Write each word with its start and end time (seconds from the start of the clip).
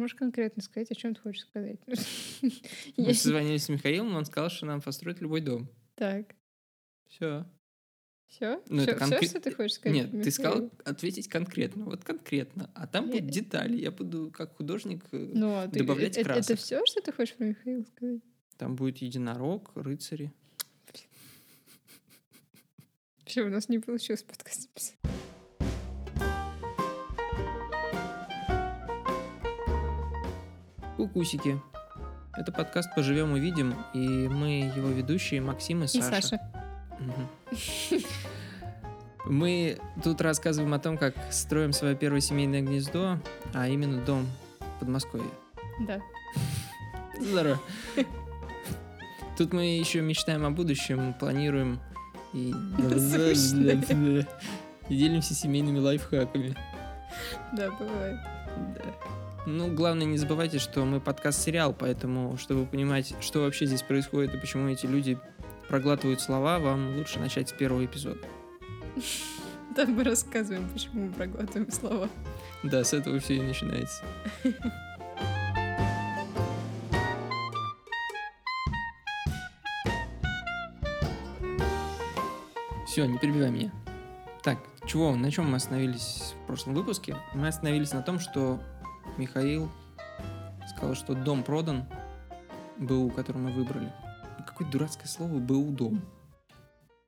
Можешь 0.00 0.14
конкретно 0.14 0.62
сказать, 0.62 0.90
о 0.90 0.94
чем 0.94 1.14
ты 1.14 1.20
хочешь 1.20 1.42
сказать? 1.42 1.78
Мы 2.96 3.12
созвонились 3.14 3.64
с 3.64 3.68
Михаилом, 3.68 4.16
он 4.16 4.24
сказал, 4.24 4.48
что 4.48 4.64
нам 4.64 4.80
построить 4.80 5.20
любой 5.20 5.42
дом. 5.42 5.68
Так, 5.94 6.34
Все. 7.06 7.44
все? 8.26 8.62
Ну, 8.70 8.80
это 8.82 8.96
все, 8.96 9.04
конкрет- 9.04 9.28
что 9.28 9.40
ты 9.40 9.52
хочешь 9.52 9.74
сказать? 9.74 9.94
Нет, 9.98 10.10
ты 10.10 10.16
Михаил? 10.16 10.32
сказал 10.32 10.70
ответить 10.86 11.28
конкретно, 11.28 11.84
вот 11.84 12.02
конкретно. 12.02 12.70
А 12.74 12.86
там 12.86 13.06
будут 13.10 13.24
Я- 13.24 13.30
детали. 13.30 13.76
Я 13.76 13.90
буду 13.90 14.30
как 14.30 14.56
художник. 14.56 15.04
э, 15.12 15.32
Ну, 15.34 15.54
а 15.58 15.68
ты- 15.68 15.80
добавлять 15.80 16.16
это, 16.16 16.24
красок. 16.32 16.58
все, 16.58 16.80
что 16.86 17.02
ты 17.02 17.12
хочешь 17.12 17.34
про 17.34 17.44
Михаила 17.44 17.82
сказать? 17.84 18.22
Там 18.56 18.76
будет 18.76 18.98
единорог, 18.98 19.70
рыцари. 19.74 20.32
Все, 23.26 23.42
у 23.42 23.50
нас 23.50 23.68
не 23.68 23.78
получилось 23.78 24.22
подкаст 24.22 24.62
записать. 24.62 25.09
Кукусики. 31.00 31.58
Это 32.36 32.52
подкаст 32.52 32.94
«Поживем 32.94 33.32
увидим», 33.32 33.74
и 33.94 34.28
мы 34.28 34.70
его 34.76 34.88
ведущие 34.88 35.40
Максим 35.40 35.82
и 35.82 35.86
И 35.86 35.88
Саша. 35.88 36.20
Саша. 36.20 36.40
Мгм. 36.98 38.02
Мы 39.24 39.78
тут 40.04 40.20
рассказываем 40.20 40.74
о 40.74 40.78
том, 40.78 40.98
как 40.98 41.14
строим 41.30 41.72
свое 41.72 41.96
первое 41.96 42.20
семейное 42.20 42.60
гнездо, 42.60 43.16
а 43.54 43.66
именно 43.66 44.04
дом 44.04 44.26
в 44.58 44.80
Подмосковье. 44.80 45.30
Да. 45.86 46.02
Здорово. 47.18 47.58
Тут 49.38 49.54
мы 49.54 49.78
еще 49.78 50.02
мечтаем 50.02 50.44
о 50.44 50.50
будущем, 50.50 51.14
планируем 51.14 51.80
и... 52.34 52.50
И 54.90 54.96
делимся 54.96 55.32
семейными 55.32 55.78
лайфхаками. 55.78 56.54
Да, 57.56 57.70
бывает. 57.70 58.18
Да. 58.74 59.09
Ну, 59.46 59.72
главное, 59.74 60.06
не 60.06 60.18
забывайте, 60.18 60.58
что 60.58 60.84
мы 60.84 61.00
подкаст-сериал, 61.00 61.74
поэтому, 61.76 62.36
чтобы 62.36 62.66
понимать, 62.66 63.14
что 63.20 63.40
вообще 63.40 63.64
здесь 63.64 63.82
происходит 63.82 64.34
и 64.34 64.38
почему 64.38 64.68
эти 64.68 64.84
люди 64.84 65.18
проглатывают 65.68 66.20
слова, 66.20 66.58
вам 66.58 66.96
лучше 66.96 67.18
начать 67.18 67.48
с 67.48 67.52
первого 67.52 67.84
эпизода. 67.84 68.20
Там 69.76 69.92
мы 69.92 70.04
рассказываем, 70.04 70.68
почему 70.68 71.06
мы 71.06 71.12
проглатываем 71.12 71.70
слова. 71.70 72.10
Да, 72.62 72.84
с 72.84 72.92
этого 72.92 73.18
все 73.18 73.36
и 73.36 73.40
начинается. 73.40 74.04
Все, 82.86 83.06
не 83.06 83.18
перебивай 83.18 83.52
меня. 83.52 83.70
Так, 84.42 84.58
чего, 84.84 85.14
на 85.14 85.30
чем 85.30 85.48
мы 85.48 85.58
остановились 85.58 86.34
в 86.42 86.46
прошлом 86.48 86.74
выпуске? 86.74 87.16
Мы 87.34 87.46
остановились 87.46 87.92
на 87.92 88.02
том, 88.02 88.18
что 88.18 88.60
Михаил 89.18 89.70
сказал, 90.74 90.94
что 90.94 91.14
дом 91.14 91.42
продан, 91.42 91.84
БУ, 92.78 93.10
который 93.10 93.38
мы 93.38 93.52
выбрали. 93.52 93.92
Какое 94.46 94.70
дурацкое 94.70 95.06
слово 95.06 95.38
БУ 95.38 95.70
дом. 95.72 96.02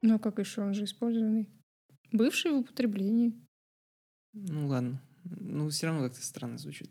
Ну, 0.03 0.17
а 0.17 0.19
как 0.19 0.39
еще? 0.39 0.63
Он 0.63 0.75
же 0.75 0.85
использованный. 0.85 1.49
Бывший 2.13 2.51
в 2.53 2.57
употреблении. 2.57 3.33
Ну 4.35 4.67
ладно. 4.69 5.01
Ну, 5.25 5.69
все 5.69 5.87
равно 5.87 6.03
как-то 6.09 6.23
странно 6.25 6.59
звучит. 6.59 6.91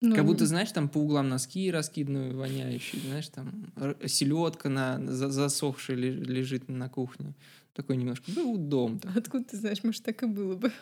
Ну, 0.00 0.16
Как 0.16 0.24
будто, 0.24 0.46
знаешь, 0.46 0.72
там 0.72 0.88
по 0.88 0.98
углам 0.98 1.28
носки 1.28 1.70
раскиданы, 1.70 2.34
воняющие, 2.34 3.00
знаешь, 3.02 3.28
там 3.28 3.72
селедка 4.06 4.68
на, 4.68 4.98
за- 5.12 5.30
засохшая 5.30 5.96
ле- 5.96 6.10
лежит 6.14 6.68
на 6.68 6.88
кухне. 6.88 7.36
Такой 7.72 7.96
немножко, 7.96 8.32
был 8.32 8.56
дом. 8.56 8.98
там. 8.98 9.12
Откуда 9.16 9.44
ты 9.44 9.56
знаешь, 9.56 9.84
может, 9.84 10.02
так 10.02 10.22
и 10.24 10.26
было 10.26 10.56
бы. 10.56 10.72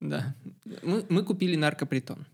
Да. 0.00 0.34
Мы, 0.82 1.06
мы 1.08 1.24
купили 1.24 1.54
наркопритон. 1.54 2.26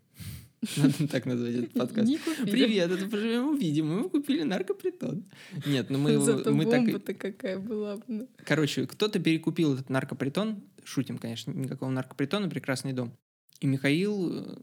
Надо 0.76 1.08
так 1.10 1.26
назвать 1.26 1.54
этот 1.54 1.72
подкаст. 1.72 2.12
Привет, 2.42 2.90
это 2.90 3.06
поживем 3.08 3.48
увидим. 3.48 3.88
Мы 3.88 4.08
купили 4.08 4.42
наркопритон. 4.42 5.24
Нет, 5.66 5.90
ну 5.90 5.98
мы 5.98 6.12
его... 6.12 6.24
Зато 6.24 6.52
мы 6.52 6.64
так 6.64 6.82
бомба-то 6.82 7.14
какая 7.14 7.58
была 7.58 7.96
бы. 7.96 8.04
ну. 8.08 8.28
Короче, 8.44 8.86
кто-то 8.86 9.18
перекупил 9.18 9.74
этот 9.74 9.90
наркопритон. 9.90 10.62
Шутим, 10.84 11.18
конечно, 11.18 11.50
никакого 11.50 11.90
наркопритона, 11.90 12.48
прекрасный 12.48 12.92
дом. 12.92 13.16
И 13.60 13.66
Михаил 13.66 14.32
э, 14.32 14.56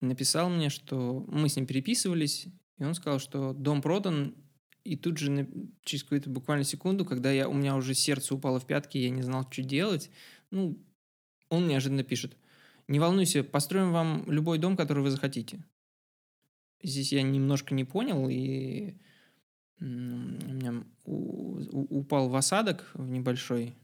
написал 0.00 0.50
мне, 0.50 0.68
что 0.68 1.24
мы 1.28 1.48
с 1.48 1.56
ним 1.56 1.66
переписывались, 1.66 2.46
и 2.78 2.84
он 2.84 2.94
сказал, 2.94 3.18
что 3.18 3.52
дом 3.54 3.80
продан, 3.80 4.34
и 4.84 4.96
тут 4.96 5.18
же 5.18 5.48
через 5.84 6.02
какую-то 6.02 6.30
буквально 6.30 6.64
секунду, 6.64 7.04
когда 7.04 7.30
я, 7.30 7.48
у 7.48 7.54
меня 7.54 7.76
уже 7.76 7.94
сердце 7.94 8.34
упало 8.34 8.60
в 8.60 8.66
пятки, 8.66 8.98
я 8.98 9.10
не 9.10 9.22
знал, 9.22 9.46
что 9.50 9.62
делать, 9.62 10.10
ну, 10.50 10.78
он 11.48 11.66
неожиданно 11.66 12.02
пишет, 12.02 12.36
не 12.90 12.98
волнуйся, 12.98 13.44
построим 13.44 13.92
вам 13.92 14.24
любой 14.26 14.58
дом, 14.58 14.76
который 14.76 15.02
вы 15.02 15.10
захотите. 15.10 15.64
Здесь 16.82 17.12
я 17.12 17.22
немножко 17.22 17.72
не 17.74 17.84
понял, 17.84 18.28
и 18.28 18.96
у 19.80 19.84
меня 19.84 20.84
упал 21.04 22.28
в 22.28 22.36
осадок 22.36 22.90
в 22.94 23.08
небольшой. 23.08 23.74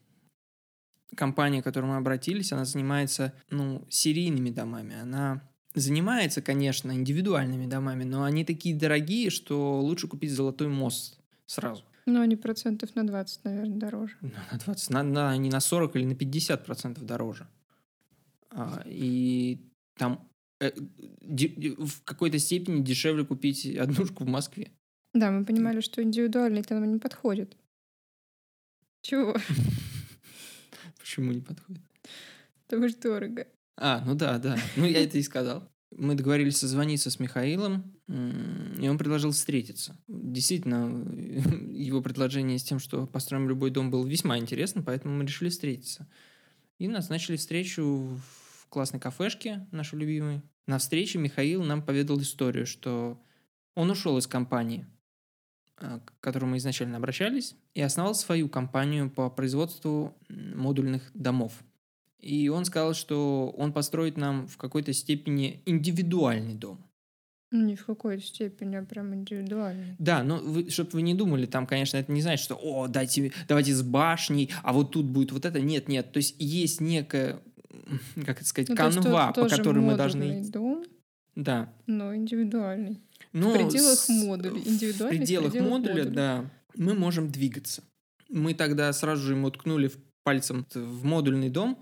Компания, 1.17 1.61
к 1.63 1.65
которой 1.65 1.87
мы 1.87 1.97
обратились, 1.97 2.53
она 2.53 2.65
занимается, 2.65 3.33
ну, 3.49 3.87
серийными 3.89 4.51
домами. 4.51 4.97
Она 5.01 5.49
занимается, 5.75 6.43
конечно, 6.43 6.91
индивидуальными 6.93 7.67
домами, 7.67 8.05
но 8.05 8.25
они 8.25 8.45
такие 8.45 8.75
дорогие, 8.75 9.31
что 9.31 9.81
лучше 9.81 10.09
купить 10.09 10.33
золотой 10.33 10.69
мост 10.69 11.21
сразу. 11.47 11.85
Ну, 12.07 12.21
они 12.21 12.35
процентов 12.37 12.95
на 12.97 13.07
20, 13.07 13.45
наверное, 13.45 13.79
дороже. 13.79 14.17
Ну, 14.21 14.31
на 14.53 14.59
20, 14.59 14.91
на, 14.91 15.03
на- 15.03 15.37
не 15.37 15.49
на 15.51 15.61
40 15.61 15.97
или 15.97 16.05
на 16.05 16.15
50 16.17 16.67
процентов 16.67 17.07
дороже. 17.07 17.47
А, 18.57 18.83
и 18.87 19.61
там 19.99 20.27
э, 20.61 20.71
в 20.71 22.03
какой-то 22.05 22.39
степени 22.39 22.83
дешевле 22.83 23.25
купить 23.25 23.67
однушку 23.77 24.25
в 24.25 24.29
Москве. 24.29 24.73
Да, 25.13 25.31
мы 25.31 25.45
понимали, 25.45 25.81
что 25.81 26.03
индивидуальный 26.03 26.63
к 26.63 26.71
нам 26.71 26.91
не 26.91 26.99
подходит. 26.99 27.55
Чего? 29.03 29.37
Почему 30.99 31.33
не 31.33 31.41
подходит? 31.41 31.83
Потому 32.67 32.89
что 32.89 33.03
дорого. 33.03 33.47
А, 33.77 34.03
ну 34.07 34.15
да, 34.15 34.39
да. 34.39 34.59
Ну, 34.77 34.87
я 34.87 35.05
это 35.05 35.19
и 35.19 35.23
сказал. 35.23 35.71
Мы 35.91 36.15
договорились 36.15 36.57
созвониться 36.57 37.11
с 37.11 37.21
Михаилом, 37.21 37.95
и 38.09 38.89
он 38.89 38.97
предложил 38.97 39.33
встретиться. 39.33 39.97
Действительно, 40.09 40.87
его 41.73 42.01
предложение 42.01 42.59
с 42.59 42.65
тем, 42.65 42.79
что 42.79 43.07
построим 43.07 43.51
любой 43.51 43.71
дом, 43.71 43.91
было 43.91 44.07
весьма 44.07 44.39
интересно, 44.39 44.83
поэтому 44.83 45.15
мы 45.15 45.25
решили 45.25 45.51
встретиться. 45.51 46.09
И 46.79 46.89
назначили 46.89 47.37
встречу 47.37 47.85
в 47.85 48.46
классной 48.69 49.01
кафешке, 49.01 49.67
нашей 49.71 49.99
любимой. 49.99 50.43
На 50.67 50.79
встрече 50.79 51.19
Михаил 51.19 51.63
нам 51.63 51.83
поведал 51.83 52.21
историю, 52.21 52.67
что 52.67 53.21
он 53.75 53.91
ушел 53.91 54.19
из 54.19 54.27
компании, 54.27 54.87
а, 55.77 56.01
к 56.01 56.13
которой 56.21 56.47
мы 56.47 56.57
изначально 56.57 56.97
обращались, 56.97 57.55
и 57.75 57.83
основал 57.83 58.15
свою 58.15 58.49
компанию 58.49 59.11
по 59.11 59.31
производству 59.31 60.17
модульных 60.29 61.11
домов. 61.15 61.53
И 62.19 62.49
он 62.49 62.65
сказал, 62.65 62.95
что 62.95 63.55
он 63.57 63.73
построит 63.73 64.17
нам 64.17 64.49
в 64.49 64.57
какой-то 64.57 64.93
степени 64.93 65.63
индивидуальный 65.67 66.55
дом. 66.55 66.85
Не 67.53 67.77
в 67.77 67.87
какой 67.87 68.21
степени, 68.21 68.75
а 68.75 68.83
прям 68.83 69.15
индивидуальный. 69.15 69.95
Да, 69.99 70.25
но 70.25 70.69
чтобы 70.69 70.91
вы 70.93 71.03
не 71.03 71.15
думали, 71.15 71.47
там, 71.47 71.67
конечно, 71.67 71.97
это 71.97 72.11
не 72.11 72.21
значит, 72.21 72.45
что 72.45 72.59
«О, 72.61 72.89
дайте, 72.89 73.33
давайте 73.47 73.73
с 73.73 73.83
башней, 73.83 74.51
а 74.65 74.73
вот 74.73 74.91
тут 74.91 75.07
будет 75.07 75.31
вот 75.31 75.45
это». 75.45 75.61
Нет, 75.61 75.87
нет, 75.87 76.11
то 76.11 76.17
есть 76.17 76.35
есть 76.41 76.81
некая, 76.81 77.41
как 78.25 78.39
это 78.41 78.45
сказать, 78.45 78.69
Ну, 78.69 78.75
то 78.77 78.83
канва, 78.83 79.33
тот- 79.33 79.51
по 79.51 79.57
которой 79.57 79.81
мы 79.81 79.97
должны... 79.97 80.43
дом, 80.51 80.85
Да. 81.35 81.73
но 81.87 82.15
индивидуальный. 82.15 83.01
Но 83.33 83.51
в 83.51 83.55
пределах 83.55 83.99
с- 83.99 84.09
модулей. 84.09 84.61
В 84.63 84.67
Индивидуальный 84.69 85.17
в 85.17 85.21
пределах 85.21 85.51
пределах 85.53 85.71
модуля, 85.71 85.95
модуля. 85.95 86.15
да, 86.15 86.51
мы 86.77 86.95
можем 86.95 87.31
двигаться. 87.31 87.83
Мы 88.29 88.55
тогда 88.55 88.93
сразу 88.93 89.23
же 89.23 89.33
ему 89.35 89.51
ткнули 89.51 89.91
пальцем 90.25 90.67
в 90.75 91.05
модульный 91.05 91.51
дом, 91.51 91.79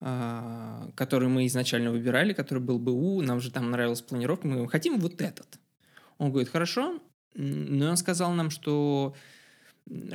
а, 0.00 0.90
который 0.94 1.28
мы 1.28 1.46
изначально 1.46 1.90
выбирали, 1.90 2.32
который 2.34 2.58
был 2.62 2.78
БУ, 2.78 3.22
нам 3.22 3.40
же 3.40 3.50
там 3.50 3.70
нравилась 3.70 4.02
планировка, 4.02 4.46
мы 4.46 4.52
говорим, 4.54 4.70
хотим 4.70 4.98
вот 4.98 5.20
этот. 5.22 5.46
Он 6.18 6.30
говорит, 6.30 6.50
хорошо, 6.50 7.00
но 7.34 7.90
он 7.90 7.96
сказал 7.96 8.32
нам, 8.32 8.50
что 8.50 9.14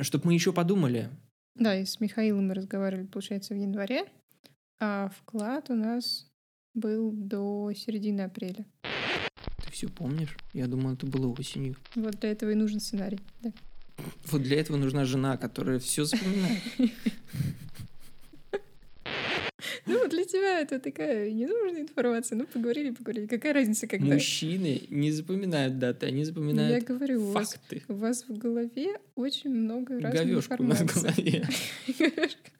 чтобы 0.02 0.26
мы 0.26 0.34
еще 0.34 0.52
подумали. 0.52 1.08
Да, 1.56 1.74
и 1.76 1.84
с 1.84 1.98
Михаилом 2.00 2.48
мы 2.48 2.54
разговаривали, 2.54 3.06
получается, 3.06 3.54
в 3.54 3.56
январе, 3.58 4.04
а 4.84 5.08
вклад 5.16 5.70
у 5.70 5.74
нас 5.74 6.26
был 6.74 7.12
до 7.12 7.72
середины 7.72 8.22
апреля. 8.22 8.66
Ты 9.64 9.70
все 9.70 9.88
помнишь? 9.88 10.36
Я 10.52 10.66
думал, 10.66 10.94
это 10.94 11.06
было 11.06 11.28
осенью. 11.28 11.76
Вот 11.94 12.18
для 12.18 12.32
этого 12.32 12.50
и 12.50 12.56
нужен 12.56 12.80
сценарий. 12.80 13.20
Да. 13.42 13.52
Вот 14.26 14.42
для 14.42 14.58
этого 14.58 14.76
нужна 14.76 15.04
жена, 15.04 15.36
которая 15.36 15.78
все 15.78 16.04
запоминает. 16.04 16.60
Ну, 19.86 20.08
для 20.08 20.24
тебя 20.24 20.60
это 20.60 20.78
такая 20.78 21.30
ненужная 21.30 21.82
информация. 21.82 22.36
Ну, 22.36 22.46
поговорили, 22.46 22.90
поговорили. 22.90 23.26
Какая 23.26 23.52
разница, 23.52 23.86
когда? 23.88 24.14
Мужчины 24.14 24.82
не 24.90 25.10
запоминают 25.10 25.78
даты, 25.78 26.06
они 26.06 26.16
Ну, 26.16 26.20
Я 26.20 26.24
запоминают 26.26 26.84
говорю, 26.84 27.20
у 27.22 27.30
вас, 27.32 27.54
факты. 27.54 27.82
у 27.88 27.94
вас 27.94 28.24
в 28.28 28.36
голове 28.38 28.98
очень 29.16 29.50
много 29.50 29.98
разной 30.00 30.24
Говёшку 30.24 30.62
на 30.62 30.72
информации. 30.72 31.00
голове. 31.00 31.48
Говёшка. 31.98 32.50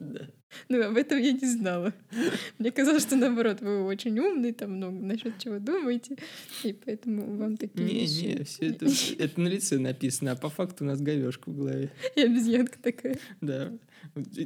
Да. 0.00 0.26
Ну, 0.68 0.82
об 0.82 0.96
этом 0.96 1.18
я 1.18 1.32
не 1.32 1.46
знала. 1.46 1.92
Мне 2.58 2.70
казалось, 2.70 3.02
что 3.02 3.16
наоборот, 3.16 3.60
вы 3.60 3.84
очень 3.84 4.18
умный, 4.18 4.52
там 4.52 4.72
много 4.72 4.98
насчет 4.98 5.38
чего 5.38 5.58
думаете, 5.58 6.16
и 6.62 6.72
поэтому 6.72 7.36
вам 7.36 7.56
такие 7.56 7.84
Не, 7.86 8.00
вещи. 8.00 8.38
не, 8.38 8.44
все 8.44 8.68
это, 8.68 8.86
это 9.18 9.40
на 9.40 9.48
лице 9.48 9.78
написано, 9.78 10.32
а 10.32 10.36
по 10.36 10.48
факту 10.48 10.84
у 10.84 10.86
нас 10.86 11.00
говешка 11.00 11.50
в 11.50 11.56
голове. 11.56 11.90
И 12.16 12.20
обезьянка 12.20 12.78
такая. 12.82 13.18
Да, 13.40 13.72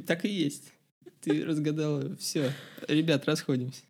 так 0.05 0.25
и 0.25 0.29
есть. 0.29 0.71
Ты 1.21 1.43
разгадала 1.45 2.15
все. 2.17 2.51
Ребят, 2.87 3.25
расходимся. 3.25 3.81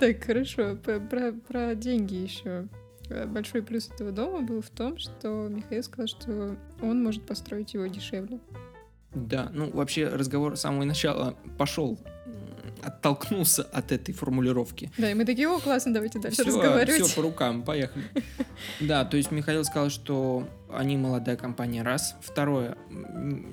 Так, 0.00 0.24
хорошо, 0.24 0.76
про, 0.76 1.32
про 1.32 1.74
деньги 1.74 2.14
еще. 2.16 2.68
Большой 3.08 3.62
плюс 3.62 3.88
этого 3.88 4.10
дома 4.12 4.42
был 4.42 4.60
в 4.60 4.70
том, 4.70 4.98
что 4.98 5.48
Михаил 5.48 5.82
сказал, 5.82 6.06
что 6.08 6.56
он 6.82 7.02
может 7.02 7.24
построить 7.24 7.74
его 7.74 7.86
дешевле. 7.86 8.40
Да, 9.14 9.48
ну 9.52 9.70
вообще 9.70 10.08
разговор 10.08 10.56
с 10.56 10.60
самого 10.60 10.84
начала 10.84 11.36
пошел, 11.56 11.98
оттолкнулся 12.86 13.64
от 13.64 13.90
этой 13.90 14.14
формулировки. 14.14 14.90
Да, 14.96 15.10
и 15.10 15.14
мы 15.14 15.24
такие, 15.24 15.48
о, 15.48 15.58
классно, 15.58 15.92
давайте 15.92 16.18
дальше 16.20 16.42
Все, 16.42 16.44
разговаривать. 16.44 17.02
все 17.02 17.16
по 17.16 17.22
рукам, 17.22 17.62
поехали. 17.62 18.04
Да, 18.80 19.04
то 19.04 19.16
есть 19.16 19.30
Михаил 19.30 19.64
сказал, 19.64 19.90
что 19.90 20.48
они 20.72 20.96
молодая 20.96 21.36
компания, 21.36 21.82
раз. 21.82 22.16
Второе, 22.22 22.76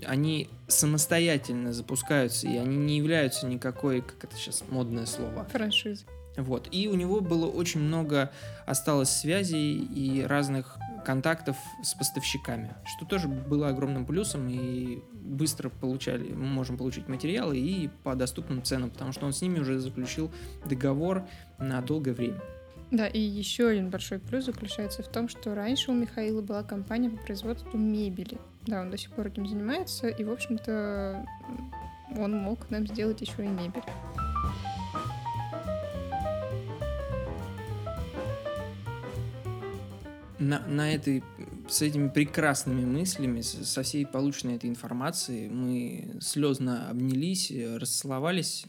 они 0.05 0.49
самостоятельно 0.67 1.73
запускаются, 1.73 2.47
и 2.47 2.57
они 2.57 2.77
не 2.77 2.97
являются 2.97 3.45
никакой, 3.47 4.01
как 4.01 4.23
это 4.23 4.35
сейчас 4.35 4.63
модное 4.69 5.05
слово, 5.05 5.45
Франшиза. 5.51 6.05
Вот. 6.37 6.67
И 6.71 6.87
у 6.87 6.95
него 6.95 7.21
было 7.21 7.47
очень 7.47 7.79
много 7.79 8.31
осталось 8.65 9.09
связей 9.09 9.75
и 9.75 10.23
разных 10.23 10.77
контактов 11.03 11.57
с 11.83 11.93
поставщиками, 11.93 12.73
что 12.85 13.05
тоже 13.05 13.27
было 13.27 13.69
огромным 13.69 14.05
плюсом, 14.05 14.47
и 14.49 15.01
быстро 15.13 15.69
получали, 15.69 16.31
мы 16.33 16.45
можем 16.45 16.77
получить 16.77 17.07
материалы 17.07 17.57
и 17.57 17.89
по 18.03 18.15
доступным 18.15 18.63
ценам, 18.63 18.89
потому 18.89 19.11
что 19.11 19.25
он 19.25 19.33
с 19.33 19.41
ними 19.41 19.59
уже 19.59 19.79
заключил 19.79 20.31
договор 20.65 21.27
на 21.59 21.81
долгое 21.81 22.13
время. 22.13 22.39
Да, 22.91 23.07
и 23.07 23.19
еще 23.19 23.69
один 23.69 23.89
большой 23.89 24.19
плюс 24.19 24.45
заключается 24.45 25.01
в 25.01 25.07
том, 25.07 25.27
что 25.27 25.55
раньше 25.55 25.89
у 25.89 25.95
Михаила 25.95 26.41
была 26.41 26.61
компания 26.61 27.09
по 27.09 27.17
производству 27.17 27.75
мебели. 27.75 28.37
Да, 28.67 28.81
он 28.81 28.91
до 28.91 28.97
сих 28.97 29.11
пор 29.11 29.27
этим 29.27 29.47
занимается, 29.47 30.09
и, 30.09 30.23
в 30.23 30.31
общем-то, 30.31 31.25
он 32.17 32.37
мог 32.37 32.69
нам 32.69 32.85
сделать 32.85 33.21
еще 33.21 33.45
и 33.45 33.47
мебель. 33.47 33.83
На, 40.39 40.59
на 40.67 40.93
этой, 40.93 41.23
с 41.69 41.81
этими 41.81 42.09
прекрасными 42.09 42.83
мыслями, 42.85 43.41
со 43.41 43.83
всей 43.83 44.05
полученной 44.05 44.55
этой 44.55 44.69
информацией, 44.69 45.47
мы 45.49 46.17
слезно 46.21 46.89
обнялись, 46.89 47.51
расцеловались. 47.77 48.65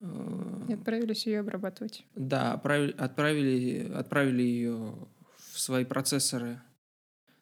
э, 0.00 0.66
И 0.68 0.72
отправились 0.72 1.26
ее 1.26 1.40
обрабатывать. 1.40 2.04
Да, 2.14 2.54
отправили, 2.54 2.94
отправили, 2.98 3.92
отправили 3.94 4.42
ее 4.42 4.94
в 5.52 5.60
свои 5.60 5.84
процессоры 5.84 6.60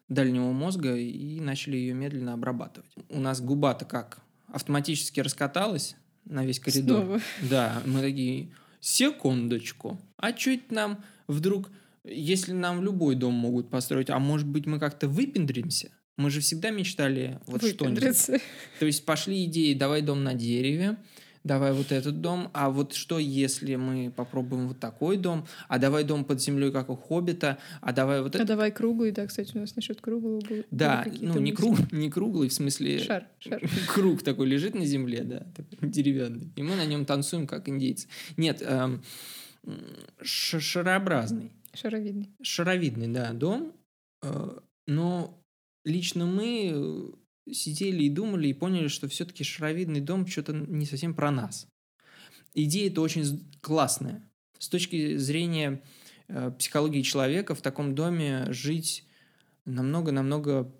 дальнего 0.09 0.51
мозга 0.51 0.95
и 0.95 1.39
начали 1.39 1.77
ее 1.77 1.93
медленно 1.93 2.33
обрабатывать. 2.33 2.91
У 3.09 3.19
нас 3.19 3.41
губа-то 3.41 3.85
как? 3.85 4.19
Автоматически 4.47 5.19
раскаталась 5.21 5.95
на 6.25 6.45
весь 6.45 6.59
коридор. 6.59 7.03
Снова. 7.03 7.21
Да, 7.49 7.81
мы 7.85 8.01
такие, 8.01 8.51
секундочку, 8.79 9.99
а 10.17 10.31
это 10.31 10.71
нам 10.71 11.03
вдруг, 11.27 11.69
если 12.07 12.53
нам 12.53 12.83
любой 12.83 13.15
дом 13.15 13.33
могут 13.33 13.69
построить, 13.69 14.09
а 14.09 14.19
может 14.19 14.47
быть 14.47 14.65
мы 14.65 14.79
как-то 14.79 15.07
выпендримся? 15.07 15.91
Мы 16.17 16.29
же 16.29 16.39
всегда 16.39 16.69
мечтали 16.69 17.39
вот 17.45 17.63
что-нибудь. 17.63 18.41
То 18.79 18.85
есть 18.85 19.05
пошли 19.05 19.45
идеи, 19.45 19.73
давай 19.73 20.01
дом 20.01 20.23
на 20.23 20.33
дереве, 20.33 20.97
давай 21.45 21.73
вот 21.73 21.91
этот 21.91 22.21
дом, 22.21 22.49
а 22.53 22.69
вот 22.69 22.93
что 22.93 23.19
если 23.19 23.75
мы 23.75 24.11
попробуем 24.11 24.67
вот 24.67 24.79
такой 24.79 25.17
дом, 25.17 25.45
а 25.67 25.77
давай 25.77 26.03
дом 26.03 26.25
под 26.25 26.41
землей, 26.41 26.71
как 26.71 26.89
у 26.89 26.95
Хоббита, 26.95 27.59
а 27.81 27.93
давай 27.93 28.21
вот 28.21 28.35
А 28.35 28.39
это... 28.39 28.47
давай 28.47 28.71
круглый, 28.71 29.11
да, 29.11 29.27
кстати, 29.27 29.55
у 29.55 29.59
нас 29.59 29.75
насчет 29.75 30.01
круглого 30.01 30.39
был. 30.39 30.63
Да, 30.71 31.05
ну 31.21 31.39
не, 31.39 31.51
круг, 31.51 31.91
не 31.91 32.09
круглый, 32.09 32.49
в 32.49 32.53
смысле... 32.53 32.99
Шар, 32.99 33.27
шар. 33.39 33.61
Круг 33.93 34.23
такой 34.23 34.47
лежит 34.47 34.73
на 34.73 34.85
земле, 34.85 35.23
да, 35.23 35.45
такой 35.55 35.89
деревянный. 35.89 36.51
И 36.55 36.63
мы 36.63 36.75
на 36.75 36.85
нем 36.85 37.05
танцуем, 37.05 37.45
как 37.45 37.69
индейцы. 37.69 38.07
Нет, 38.37 38.61
эм, 38.61 39.03
шарообразный, 40.23 41.51
Шаровидный. 41.75 42.31
шаровидный, 42.41 43.07
да, 43.07 43.33
дом. 43.33 43.73
э, 44.21 44.59
но 44.87 45.41
лично 45.83 46.25
мы 46.25 46.71
э, 47.47 47.51
сидели 47.51 48.03
и 48.03 48.09
думали 48.09 48.47
и 48.47 48.53
поняли, 48.53 48.87
что 48.87 49.07
все-таки 49.07 49.43
шаровидный 49.43 50.01
дом 50.01 50.27
что-то 50.27 50.53
не 50.53 50.85
совсем 50.85 51.13
про 51.13 51.31
нас. 51.31 51.67
Идея 52.53 52.89
это 52.89 53.01
очень 53.01 53.51
классная. 53.61 54.27
С 54.57 54.69
точки 54.69 55.17
зрения 55.17 55.81
э, 56.27 56.51
психологии 56.57 57.01
человека 57.01 57.55
в 57.55 57.61
таком 57.61 57.95
доме 57.95 58.51
жить 58.51 59.05
намного-намного 59.65 60.71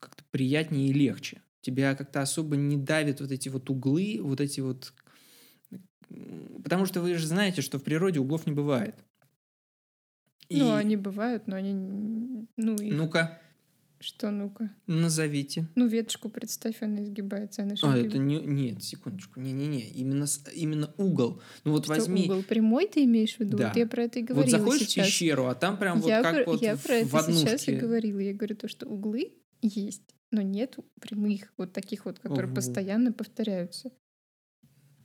как-то 0.00 0.24
приятнее 0.30 0.88
и 0.88 0.92
легче. 0.92 1.42
Тебя 1.62 1.94
как-то 1.94 2.20
особо 2.20 2.56
не 2.56 2.76
давят 2.76 3.20
вот 3.20 3.30
эти 3.30 3.48
вот 3.48 3.70
углы, 3.70 4.18
вот 4.20 4.40
эти 4.40 4.60
вот... 4.60 4.92
Потому 6.62 6.84
что 6.86 7.00
вы 7.00 7.14
же 7.14 7.26
знаете, 7.26 7.62
что 7.62 7.78
в 7.78 7.84
природе 7.84 8.20
углов 8.20 8.46
не 8.46 8.52
бывает. 8.52 8.96
И- 10.48 10.58
Ну, 10.58 10.72
они 10.74 10.96
бывают, 10.96 11.46
но 11.46 11.56
они... 11.56 11.72
Ну, 12.56 12.74
их- 12.76 12.94
Ну-ка, 12.94 13.40
Что, 14.00 14.30
ну-ка? 14.30 14.70
назовите. 14.86 15.66
Ну, 15.76 15.86
веточку 15.86 16.28
представь, 16.28 16.82
она 16.82 17.02
изгибается, 17.04 17.62
она 17.62 17.74
А, 17.82 17.96
это 17.96 18.18
не... 18.18 18.38
Нет, 18.40 18.82
секундочку. 18.82 19.40
Не-не-не. 19.40 19.80
Именно, 19.90 20.26
именно 20.54 20.92
угол. 20.98 21.40
Ну 21.64 21.72
вот 21.72 21.84
Что, 21.84 21.94
возьми... 21.94 22.24
угол 22.24 22.42
прямой 22.42 22.88
ты 22.88 23.04
имеешь 23.04 23.36
в 23.36 23.40
виду? 23.40 23.56
Да. 23.58 23.68
Вот 23.68 23.76
я 23.76 23.86
про 23.86 24.02
это 24.04 24.18
и 24.18 24.22
Вот 24.22 24.30
говорила 24.30 24.58
заходишь 24.58 24.88
сейчас. 24.88 25.06
в 25.06 25.08
пещеру, 25.08 25.46
а 25.46 25.54
там 25.54 25.78
прям 25.78 26.00
вот 26.00 26.08
я 26.08 26.22
как 26.22 26.34
про, 26.44 26.52
вот 26.52 26.60
я 26.62 26.76
в, 26.76 26.82
про 26.82 27.04
в 27.04 27.14
это 27.14 27.32
сейчас 27.32 27.68
и 27.68 27.70
однушке. 27.70 27.76
говорила. 27.76 28.18
Я 28.18 28.34
говорю 28.34 28.56
то, 28.56 28.68
что 28.68 28.86
углы 28.88 29.32
есть, 29.62 30.02
но 30.32 30.42
нет 30.42 30.76
прямых, 31.00 31.52
вот 31.56 31.72
таких 31.72 32.04
вот, 32.04 32.18
которые 32.18 32.46
Ого. 32.48 32.56
постоянно 32.56 33.12
повторяются. 33.12 33.90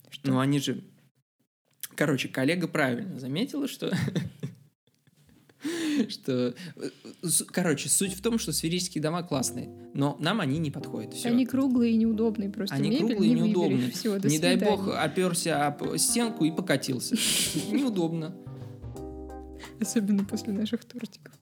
Что? 0.10 0.32
Ну 0.32 0.40
они 0.40 0.60
же... 0.60 0.84
Короче, 1.96 2.28
коллега 2.30 2.68
правильно 2.68 3.20
заметила, 3.20 3.68
что... 3.68 3.92
что... 6.10 6.54
э, 6.76 6.90
Короче, 7.48 7.90
суть 7.90 8.14
в 8.14 8.22
том, 8.22 8.40
что 8.40 8.52
сферические 8.52 9.02
дома 9.02 9.24
классные, 9.24 9.70
но 9.94 10.18
нам 10.20 10.42
они 10.42 10.60
не 10.60 10.72
подходят. 10.72 11.14
Всё. 11.14 11.30
Они 11.30 11.46
круглые 11.46 11.94
и 11.94 11.98
неудобные, 11.98 12.50
просто 12.50 12.76
Они 12.76 12.90
мебель 12.90 13.08
круглые 13.08 13.32
и 13.32 13.34
не 13.34 13.42
неудобные. 13.42 14.20
До 14.20 14.28
Не 14.28 14.40
дай 14.40 14.56
бог, 14.58 14.90
оперся 14.96 15.68
об 15.68 15.98
стенку 15.98 16.46
и 16.46 16.52
покатился. 16.52 17.16
Неудобно. 17.72 18.36
Особенно 19.80 20.24
после 20.26 20.54
наших 20.54 20.86
тортиков. 20.86 21.34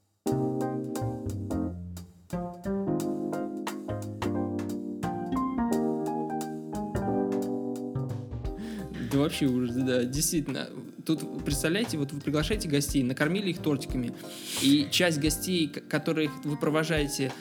Да 9.12 9.22
вообще 9.22 9.46
ужас, 9.46 9.76
да, 9.76 10.04
действительно. 10.04 10.68
Тут, 11.06 11.44
представляете, 11.44 11.98
вот 11.98 12.12
вы 12.12 12.20
приглашаете 12.20 12.68
гостей, 12.68 13.04
накормили 13.04 13.52
их 13.52 13.60
тортиками, 13.60 14.14
и 14.62 14.88
часть 14.90 15.20
гостей, 15.20 15.68
которых 15.68 16.32
вы 16.44 16.58
провожаете, 16.58 17.32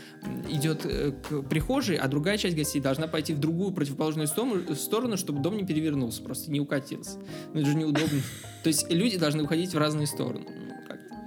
идет 0.50 0.84
э, 0.84 1.12
к 1.12 1.42
прихожей, 1.42 1.96
а 1.96 2.08
другая 2.08 2.36
часть 2.36 2.56
гостей 2.56 2.80
должна 2.80 3.08
пойти 3.08 3.32
в 3.32 3.38
другую 3.38 3.72
противоположную 3.72 4.28
сторону, 4.28 5.16
чтобы 5.16 5.40
дом 5.40 5.56
не 5.56 5.64
перевернулся, 5.64 6.22
просто 6.22 6.50
не 6.50 6.60
укатился. 6.60 7.18
Ну 7.52 7.60
это 7.60 7.70
же 7.70 7.76
неудобно. 7.76 8.20
То 8.62 8.68
есть 8.68 8.90
люди 8.90 9.16
должны 9.16 9.44
уходить 9.44 9.72
в 9.72 9.78
разные 9.78 10.06
стороны. 10.06 10.63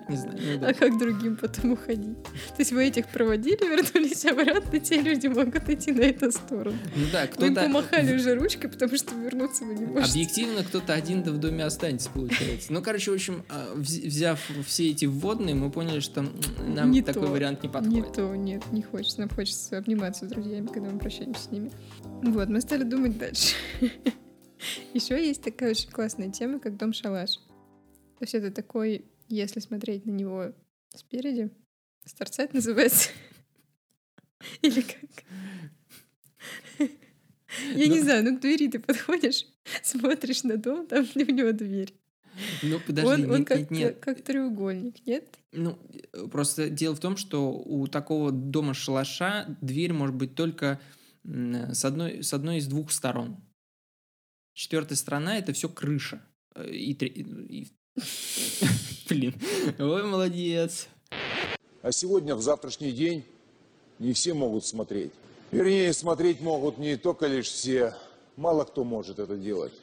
Не 0.10 0.16
знаю, 0.16 0.38
А 0.38 0.42
неудобно. 0.42 0.74
как 0.74 0.98
другим 0.98 1.36
потом 1.38 1.72
уходить? 1.74 2.24
То 2.24 2.60
есть 2.60 2.72
вы 2.72 2.86
этих 2.86 3.08
проводили, 3.10 3.58
вернулись 3.58 4.26
обратно, 4.26 4.80
те 4.80 5.02
люди 5.02 5.28
могут 5.28 5.70
идти 5.70 5.92
на 5.92 6.02
эту 6.02 6.32
сторону. 6.32 6.78
Ну 6.96 7.04
да, 7.12 7.22
Вы 7.38 7.48
им 7.48 7.54
кто-то... 7.54 7.68
помахали 7.68 8.16
уже 8.20 8.36
ручкой, 8.36 8.70
потому 8.70 8.96
что 8.96 9.14
вернуться 9.16 9.66
вы 9.66 9.76
не 9.76 9.86
можете. 9.86 10.12
Объективно 10.12 10.64
кто-то 10.64 10.94
один 10.94 11.24
да 11.24 11.32
в 11.32 11.38
доме 11.40 11.66
останется, 11.66 12.10
получается. 12.10 12.72
Ну, 12.72 12.82
короче, 12.82 13.12
в 13.12 13.16
общем, 13.16 13.44
а, 13.50 13.74
вз- 13.76 14.06
взяв 14.08 14.40
все 14.66 14.90
эти 14.92 15.06
вводные, 15.06 15.56
мы 15.56 15.70
поняли, 15.72 16.00
что 16.00 16.26
нам 16.66 16.92
Не 16.92 17.02
такой 17.02 17.24
то, 17.28 17.32
вариант 17.32 17.64
не 17.64 17.68
Не 17.68 17.74
подходит. 17.74 18.14
то, 18.14 18.36
нет, 18.36 18.64
не 18.72 18.82
хочется. 18.82 19.20
Нам 19.20 19.30
хочется 19.30 19.78
обниматься 19.78 20.26
с 20.26 20.30
друзьями, 20.30 20.68
когда 20.68 20.90
мы 20.90 21.00
прощаемся 21.00 21.42
с 21.44 21.52
ними. 21.52 21.72
Вот, 22.24 22.48
мы 22.50 22.62
стали 22.62 22.84
думать 22.84 23.18
дальше. 23.18 23.56
Еще 24.94 25.24
есть 25.26 25.44
такая 25.44 25.72
очень 25.72 25.90
классная 25.92 26.30
тема, 26.32 26.60
как 26.60 26.78
дом-шалаш. 26.78 27.32
То 27.38 28.24
есть 28.24 28.34
это 28.34 28.50
такой, 28.52 29.06
если 29.29 29.60
смотреть 29.60 30.05
на 30.05 30.12
него 30.12 30.53
спереди, 30.96 31.51
с 32.05 32.13
торца 32.13 32.43
это 32.43 32.55
называется. 32.55 33.10
Или 34.62 34.81
как? 34.81 35.24
Я 37.75 37.88
не 37.88 37.98
Ну- 38.00 38.03
знаю, 38.03 38.24
ну 38.24 38.38
к 38.38 38.41
двери 38.41 38.67
ты 38.67 38.79
подходишь, 38.79 39.46
смотришь 39.84 40.43
на 40.43 40.57
дом, 40.57 40.86
там 40.88 41.05
у 41.15 41.19
него 41.19 41.51
дверь. 41.51 41.93
Ну, 42.62 42.79
подожди, 42.86 43.24
Он, 43.24 43.31
он 43.31 43.39
нет, 43.39 43.48
как, 43.48 43.57
нет, 43.57 43.69
нет. 43.72 44.00
как 44.00 44.22
треугольник, 44.22 45.03
нет? 45.07 45.39
Ну, 45.53 45.75
просто 46.31 46.69
дело 46.69 46.96
в 46.96 47.00
том, 47.00 47.17
что 47.17 47.51
у 47.51 47.88
такого 47.88 48.31
дома-шалаша 48.31 49.57
дверь 49.62 49.91
может 49.93 50.15
быть 50.15 50.36
только 50.36 50.79
с 51.24 51.84
одной, 51.84 52.24
с 52.24 52.31
одной 52.34 52.57
из 52.60 52.67
двух 52.67 52.91
сторон. 52.91 53.38
Четвертая 54.53 54.98
сторона 54.98 55.38
это 55.39 55.51
все 55.53 55.67
крыша. 55.67 56.22
Э, 56.55 56.69
И, 56.72 56.93
тре- 56.93 57.10
и- 57.10 57.67
Блин, 59.17 59.33
ой, 59.79 60.03
молодец. 60.03 60.88
А 61.81 61.91
сегодня, 61.91 62.36
в 62.36 62.41
завтрашний 62.43 62.91
день, 62.91 63.25
не 63.97 64.13
все 64.13 64.36
могут 64.36 64.63
смотреть. 64.63 65.12
Вернее, 65.51 65.91
смотреть 65.93 66.39
могут 66.39 66.77
не 66.77 66.97
только 66.97 67.25
лишь 67.25 67.47
все. 67.47 67.95
Мало 68.36 68.63
кто 68.63 68.83
может 68.83 69.17
это 69.17 69.36
делать. 69.36 69.74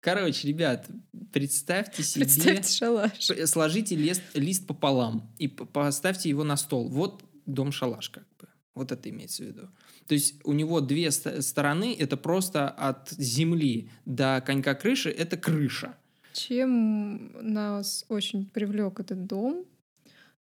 Короче, 0.00 0.48
ребят, 0.48 0.86
представьте 1.34 2.02
себе... 2.02 2.24
Представьте 2.24 2.72
шалаш. 2.72 3.30
Сложите 3.44 3.94
лист, 3.94 4.22
лист 4.32 4.66
пополам 4.66 5.30
и 5.36 5.48
поставьте 5.48 6.30
его 6.30 6.42
на 6.42 6.56
стол. 6.56 6.88
Вот 6.88 7.24
дом-шалаш 7.44 8.08
как 8.08 8.24
бы. 8.38 8.48
Вот 8.74 8.90
это 8.90 9.10
имеется 9.10 9.42
в 9.42 9.46
виду. 9.48 9.68
То 10.06 10.14
есть 10.14 10.36
у 10.44 10.54
него 10.54 10.80
две 10.80 11.10
ст- 11.10 11.42
стороны, 11.42 11.94
это 11.98 12.16
просто 12.16 12.70
от 12.70 13.10
земли 13.10 13.90
до 14.06 14.42
конька 14.46 14.74
крыши, 14.74 15.10
это 15.10 15.36
крыша. 15.36 15.94
Чем 16.36 17.32
нас 17.54 18.04
очень 18.10 18.44
привлек 18.46 19.00
этот 19.00 19.26
дом? 19.26 19.64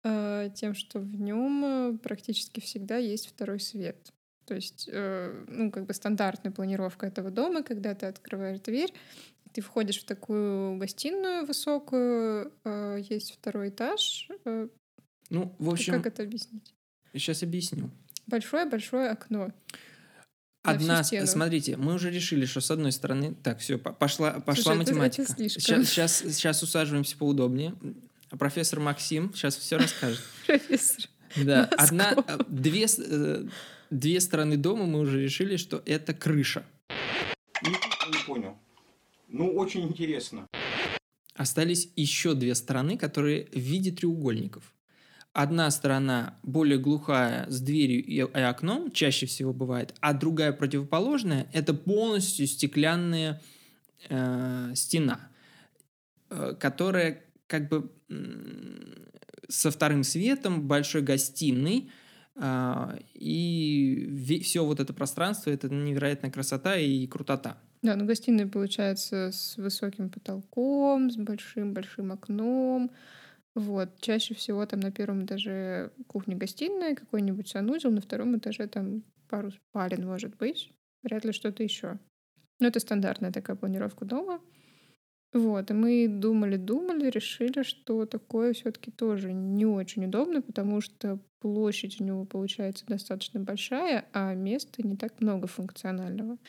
Э, 0.04 0.50
Тем, 0.54 0.76
что 0.76 1.00
в 1.00 1.16
нем 1.20 1.98
практически 1.98 2.60
всегда 2.60 2.98
есть 2.98 3.28
второй 3.28 3.60
свет. 3.60 4.14
То 4.46 4.54
есть, 4.54 4.88
э, 4.92 5.46
ну, 5.48 5.72
как 5.72 5.86
бы 5.88 5.94
стандартная 5.96 6.52
планировка 6.52 7.08
этого 7.08 7.32
дома, 7.32 7.64
когда 7.64 7.96
ты 7.96 8.06
открываешь 8.06 8.60
дверь, 8.60 8.94
ты 9.52 9.62
входишь 9.62 10.00
в 10.02 10.06
такую 10.06 10.78
гостиную 10.78 11.48
высокую, 11.48 12.54
э, 12.66 13.00
есть 13.10 13.32
второй 13.34 13.70
этаж. 13.70 14.28
э, 14.46 14.68
Ну, 15.32 15.56
в 15.58 15.70
общем, 15.72 15.94
Как 15.94 16.06
это 16.06 16.22
объяснить? 16.22 16.72
сейчас 17.14 17.42
объясню. 17.42 17.90
Большое-большое 18.28 19.10
окно. 19.10 19.52
Одна, 20.64 21.04
смотрите, 21.04 21.78
мы 21.78 21.94
уже 21.94 22.12
решили, 22.12 22.46
что 22.46 22.60
с 22.62 22.70
одной 22.70 22.92
стороны, 22.92 23.34
так, 23.44 23.60
все, 23.60 23.78
пошла, 23.78 24.32
пошла 24.42 24.74
Слушай, 24.74 24.82
это- 24.82 24.92
это 24.92 25.00
математика. 25.00 25.34
слишком. 25.34 25.62
Сейчас, 25.62 25.88
сейчас, 25.90 26.18
сейчас 26.36 26.64
усаживаемся 26.64 27.18
поудобнее. 27.18 27.76
А 28.30 28.38
профессор 28.38 28.80
Максим 28.80 29.34
сейчас 29.34 29.56
все 29.56 29.78
расскажет. 29.78 30.22
Профессор. 30.48 31.06
Да, 31.36 31.66
одна, 31.78 32.16
две, 32.48 32.86
э, 32.98 33.46
две 33.90 34.20
стороны 34.20 34.58
дома 34.58 34.86
мы 34.86 35.00
уже 35.00 35.22
решили, 35.22 35.58
что 35.58 35.82
это 35.86 36.14
крыша. 36.14 36.66
Не, 37.64 37.72
не 37.72 38.24
понял. 38.26 38.58
Ну, 39.28 39.52
очень 39.56 39.82
интересно. 39.88 40.48
Остались 41.36 41.90
еще 41.96 42.34
две 42.34 42.54
стороны, 42.54 42.98
которые 42.98 43.46
в 43.54 43.58
виде 43.60 43.92
треугольников. 43.92 44.74
Одна 45.34 45.70
сторона 45.72 46.36
более 46.44 46.80
глухая 46.80 47.50
с 47.50 47.62
дверью 47.62 48.04
и, 48.04 48.20
окном, 48.20 48.92
чаще 48.92 49.26
всего 49.26 49.54
бывает, 49.54 49.94
а 50.02 50.14
другая 50.14 50.54
противоположная– 50.54 51.48
это 51.54 51.74
полностью 51.74 52.48
стеклянная 52.48 53.40
э, 54.10 54.72
стена, 54.74 55.20
э, 56.30 56.56
которая 56.60 57.24
как 57.48 57.70
бы 57.70 57.92
со 59.48 59.72
вторым 59.72 60.04
светом, 60.04 60.68
большой 60.68 61.02
гостиной, 61.02 61.90
а, 62.36 62.98
и 63.14 64.40
все 64.44 64.64
вот 64.64 64.80
это 64.80 64.94
пространство– 64.94 65.50
это 65.52 65.68
невероятная 65.70 66.32
красота 66.32 66.78
и 66.78 67.06
крутота. 67.08 67.58
Да, 67.82 67.96
ну 67.96 68.06
гостиная 68.06 68.48
получается 68.48 69.32
с 69.32 69.58
высоким 69.58 70.10
потолком, 70.10 71.12
с 71.12 71.18
большим-большим 71.18 72.12
окном. 72.12 72.92
Вот. 73.56 74.00
Чаще 74.00 74.34
всего 74.34 74.66
там 74.66 74.80
на 74.80 74.92
первом 74.92 75.26
этаже 75.26 75.92
кухня-гостиная, 76.08 76.96
какой-нибудь 76.96 77.50
санузел, 77.50 77.92
на 77.92 78.02
втором 78.02 78.38
этаже 78.38 78.68
там 78.68 79.04
пару 79.28 79.52
спален, 79.52 80.06
может 80.06 80.38
быть. 80.38 80.72
Вряд 81.04 81.26
ли 81.26 81.32
что-то 81.32 81.64
еще. 81.64 82.00
Но 82.60 82.68
это 82.68 82.80
стандартная 82.80 83.32
такая 83.32 83.56
планировка 83.56 84.06
дома. 84.06 84.42
Вот, 85.32 85.70
и 85.70 85.74
мы 85.76 86.08
думали-думали, 86.10 87.10
решили, 87.10 87.62
что 87.62 88.08
такое 88.08 88.54
все-таки 88.54 88.90
тоже 88.90 89.32
не 89.32 89.66
очень 89.66 90.06
удобно, 90.06 90.42
потому 90.42 90.82
что 90.82 91.20
площадь 91.40 92.02
у 92.02 92.04
него 92.04 92.26
получается 92.26 92.84
достаточно 92.88 93.40
большая, 93.40 94.06
а 94.12 94.34
места 94.34 94.82
не 94.82 94.98
так 94.98 95.22
много 95.22 95.46
функционального. 95.46 96.40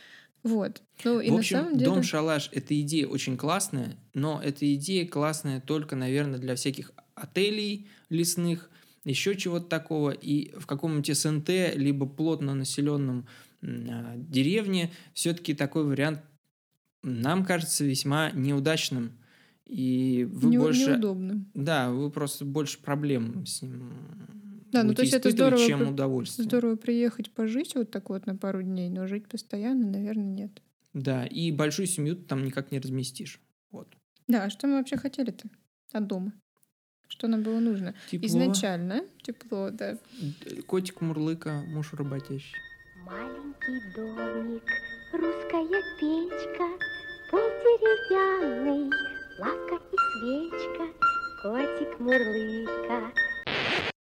Вот. 0.43 0.83
Ну 1.05 1.21
и 1.21 1.29
в 1.29 1.33
на 1.33 1.39
общем, 1.39 1.57
самом 1.59 1.73
деле... 1.75 1.85
дом-шалаш— 1.87 2.51
это 2.53 2.81
идея 2.81 3.07
очень 3.07 3.37
классная, 3.37 3.97
но 4.15 4.41
эта 4.43 4.73
идея 4.75 5.07
классная 5.07 5.61
только, 5.61 5.97
наверное, 5.97 6.39
для 6.39 6.55
всяких 6.55 6.93
отелей 7.15 7.89
лесных, 8.09 8.71
еще 9.05 9.37
чего-то 9.37 9.67
такого. 9.67 10.11
И 10.11 10.53
в 10.59 10.67
каком-нибудь 10.67 11.15
СНТ, 11.17 11.49
либо 11.75 12.07
плотно 12.07 12.55
населенном 12.55 13.27
м, 13.63 13.87
а, 13.91 14.15
деревне 14.17 14.91
все-таки 15.15 15.55
такой 15.55 15.85
вариант 15.85 16.21
нам 17.03 17.45
кажется 17.45 17.85
весьма 17.85 18.31
неудачным. 18.31 19.13
И 19.67 20.27
вы 20.31 20.51
Не- 20.51 20.59
больше... 20.59 20.91
неудобно. 20.93 21.45
Да, 21.55 21.91
вы 21.91 22.11
просто 22.11 22.45
больше 22.45 22.79
проблем 22.81 23.47
с 23.47 23.63
ним 23.63 23.93
Да, 24.73 24.83
ну, 24.85 24.95
то 24.95 25.03
есть 25.03 25.15
это 25.15 25.31
здорово 25.31 25.67
чем 25.67 25.89
удовольствие. 25.89 26.45
Здорово 26.45 26.77
приехать 26.77 27.31
пожить 27.33 27.75
вот 27.75 27.91
так 27.91 28.09
вот 28.11 28.27
на 28.27 28.37
пару 28.37 28.63
дней, 28.63 28.89
но 28.89 29.07
жить 29.07 29.29
постоянно, 29.29 29.87
наверное, 29.87 30.25
нет. 30.25 30.63
Да, 30.93 31.25
и 31.27 31.53
большую 31.53 31.87
семью 31.87 32.17
ты 32.17 32.23
там 32.25 32.45
никак 32.45 32.71
не 32.73 32.79
разместишь. 32.79 33.41
Вот. 33.71 33.89
Да, 34.27 34.45
а 34.45 34.51
что 34.51 34.67
мы 34.67 34.79
вообще 34.79 34.97
хотели-то 34.97 35.49
от 35.93 36.07
дома? 36.07 36.33
Что 37.09 37.27
нам 37.27 37.43
было 37.43 37.59
нужно? 37.59 37.95
Тепло. 38.11 38.27
Изначально 38.29 39.05
тепло, 39.23 39.71
да. 39.71 39.99
Котик 40.67 41.01
Мурлыка, 41.01 41.65
муж 41.67 41.93
работящий. 41.95 42.55
Маленький 43.05 43.81
домик, 43.97 44.63
русская 45.13 45.67
печка, 45.99 46.69
пол 47.31 47.41
деревянный, 47.41 48.91
лавка 49.41 49.75
и 49.75 49.97
свечка, 50.13 50.87
котик 51.43 51.99
Мурлыка. 51.99 53.30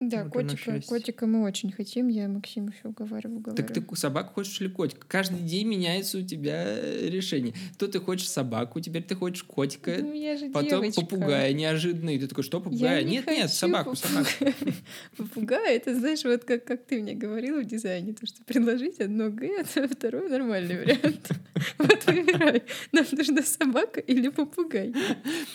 Да, 0.09 0.23
Вот 0.23 0.33
котика, 0.33 0.81
котика 0.87 1.25
мы 1.27 1.43
очень 1.43 1.71
хотим. 1.71 2.07
Я 2.07 2.27
Максиму 2.27 2.69
еще 2.69 2.89
уговариваю, 2.89 3.39
говорю. 3.39 3.55
Так 3.61 3.73
ты 3.73 3.83
собаку 3.95 4.33
хочешь 4.33 4.59
или 4.61 4.67
котика? 4.67 5.05
Каждый 5.07 5.39
день 5.39 5.67
меняется 5.67 6.19
у 6.19 6.21
тебя 6.21 6.63
э, 6.65 7.09
решение. 7.09 7.53
То 7.77 7.87
ты 7.87 7.99
хочешь 7.99 8.29
собаку, 8.29 8.79
теперь 8.79 9.03
ты 9.03 9.15
хочешь 9.15 9.43
котика, 9.43 9.97
Ну, 10.01 10.13
я 10.13 10.37
же 10.37 10.49
потом 10.49 10.81
девочка. 10.81 11.01
попугая 11.01 11.53
неожиданно. 11.53 12.11
И 12.11 12.19
ты 12.19 12.27
такой, 12.27 12.43
что 12.43 12.57
Я 12.57 12.63
попугая? 12.63 13.03
не 13.03 13.11
Нет, 13.11 13.27
нет, 13.27 13.51
собаку, 13.51 13.95
собаку. 13.95 14.27
попугая. 14.39 14.55
Попугай, 15.17 15.75
это 15.77 15.95
знаешь, 15.97 16.23
вот 16.23 16.43
как, 16.43 16.65
как 16.65 16.85
ты 16.85 17.01
мне 17.01 17.13
говорила 17.13 17.61
в 17.61 17.65
дизайне, 17.65 18.13
то, 18.13 18.25
что 18.25 18.43
предложить 18.43 18.99
одно 18.99 19.29
Г, 19.29 19.63
а 19.75 19.87
второй 19.87 20.29
нормальный 20.29 20.77
вариант. 20.79 21.29
Вот 21.77 22.05
выбирай, 22.05 22.63
нам 22.91 23.05
нужна 23.13 23.41
собака 23.41 23.99
или 24.01 24.27
попугай. 24.29 24.93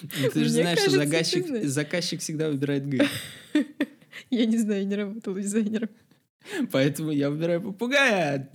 Ну, 0.02 0.30
Ты 0.32 0.44
же 0.44 0.48
знаешь, 0.48 0.78
что 0.78 1.68
заказчик 1.68 2.20
всегда 2.20 2.48
выбирает 2.48 2.88
Г. 2.88 3.06
Я 4.30 4.46
не 4.46 4.58
знаю, 4.58 4.86
не 4.86 4.96
работала 4.96 5.40
дизайнером. 5.40 5.88
Поэтому 6.72 7.10
я 7.10 7.28
выбираю 7.30 7.60
попугая. 7.60 8.48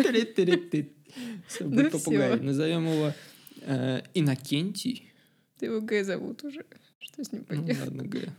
Будет 1.62 1.92
попугай. 1.92 2.40
Назовем 2.40 2.88
его 2.88 3.14
э, 3.62 4.02
Иннокентий. 4.16 5.12
Ты 5.60 5.68
его 5.68 5.82
Г 5.82 6.04
зовут 6.04 6.44
уже. 6.44 6.66
Что 7.00 7.24
с 7.24 7.32
ним 7.32 7.46
Ну 7.48 7.58
поделать? 7.58 7.80
ладно, 7.86 8.04
Г. 8.04 8.34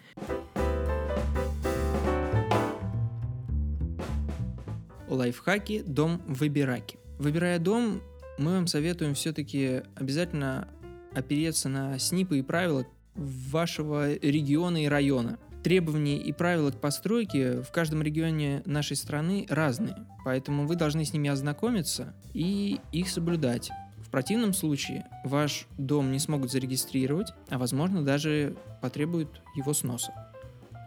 Лайфхаки 5.08 5.82
«Дом 5.87 6.23
выбираки». 6.26 6.99
Выбирая 7.18 7.58
дом, 7.58 8.02
мы 8.38 8.52
вам 8.52 8.66
советуем 8.66 9.14
все-таки 9.14 9.82
обязательно 9.94 10.68
опереться 11.14 11.68
на 11.68 11.99
СНИПы 11.99 12.38
и 12.38 12.42
правила 12.42 12.87
вашего 13.14 14.12
региона 14.14 14.85
и 14.85 14.88
района. 14.88 15.38
Требования 15.66 16.16
и 16.16 16.30
правила 16.32 16.70
к 16.70 16.80
постройке 16.80 17.61
в 17.61 17.73
каждом 17.73 18.00
регионе 18.00 18.62
нашей 18.66 18.94
страны 18.94 19.46
разные, 19.49 19.96
поэтому 20.25 20.64
вы 20.64 20.76
должны 20.76 21.04
с 21.04 21.12
ними 21.12 21.28
ознакомиться 21.28 22.14
и 22.35 22.78
их 22.92 23.08
соблюдать. 23.08 23.73
В 23.99 24.08
противном 24.11 24.52
случае 24.52 25.08
ваш 25.25 25.66
дом 25.76 26.12
не 26.12 26.20
смогут 26.20 26.52
зарегистрировать, 26.52 27.32
а 27.49 27.58
возможно 27.58 28.04
даже 28.04 28.54
потребуют 28.80 29.42
его 29.56 29.75
сноса. 29.75 30.12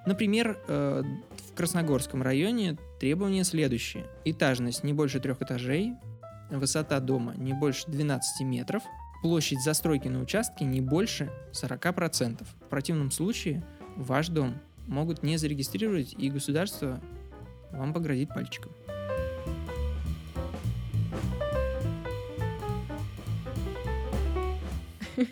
Например, 0.05 0.57
э, 0.69 1.03
в 1.50 1.55
Красногорском 1.55 2.21
районе 2.21 2.77
требования 3.01 3.43
следующие. 3.43 4.05
Этажность 4.24 4.86
не 4.86 4.93
больше 4.93 5.19
трех 5.19 5.41
этажей, 5.41 5.95
высота 6.50 7.01
дома 7.01 7.33
не 7.36 7.51
больше 7.51 7.83
12 7.91 8.45
метров, 8.45 8.83
площадь 9.21 9.62
застройки 9.62 10.07
на 10.07 10.21
участке 10.21 10.63
не 10.63 10.79
больше 10.79 11.33
40%. 11.51 12.48
В 12.62 12.69
противном 12.69 13.12
случае 13.12 13.65
ваш 13.98 14.29
дом 14.29 14.55
могут 14.89 15.24
не 15.24 15.38
зарегистрировать, 15.38 16.13
и 16.17 16.29
государство 16.29 17.01
вам 17.72 17.93
погрозит 17.93 18.29
пальчиком. 18.29 18.72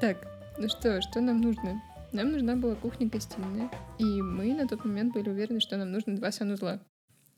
Так, 0.00 0.26
ну 0.58 0.68
что, 0.68 1.00
что 1.00 1.20
нам 1.22 1.40
нужно? 1.40 1.80
Нам 2.12 2.32
нужна 2.32 2.56
была 2.56 2.74
кухня-гостиная, 2.74 3.70
и 3.98 4.04
мы 4.04 4.52
на 4.52 4.68
тот 4.68 4.84
момент 4.84 5.14
были 5.14 5.30
уверены, 5.30 5.60
что 5.60 5.78
нам 5.78 5.92
нужно 5.92 6.14
два 6.16 6.30
санузла. 6.30 6.80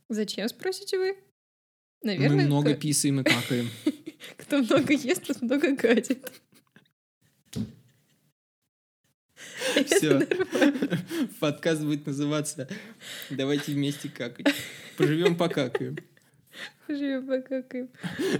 Зачем, 0.08 0.48
спросите 0.48 0.98
вы? 0.98 1.16
Наверное, 2.02 2.38
Мы 2.38 2.46
много 2.46 2.70
кто, 2.72 2.80
писаем 2.80 3.20
и 3.20 3.24
какаем. 3.24 3.68
кто 4.36 4.58
много 4.58 4.94
ест, 4.94 5.26
тот 5.26 5.42
много 5.42 5.76
гадит. 5.76 6.30
Все. 9.86 10.26
Подкаст 11.40 11.82
будет 11.82 12.06
называться 12.06 12.68
«Давайте 13.30 13.72
вместе 13.72 14.08
какать». 14.08 14.54
Поживем 14.96 15.36
покакаем. 15.36 15.96
Живем 16.88 17.26
покакаем. 17.26 17.90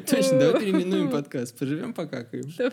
Точно, 0.06 0.38
давай 0.38 0.60
переименуем 0.60 1.10
подкаст. 1.10 1.58
Поживем 1.58 1.92
покакаем. 1.92 2.44
Давай. 2.56 2.72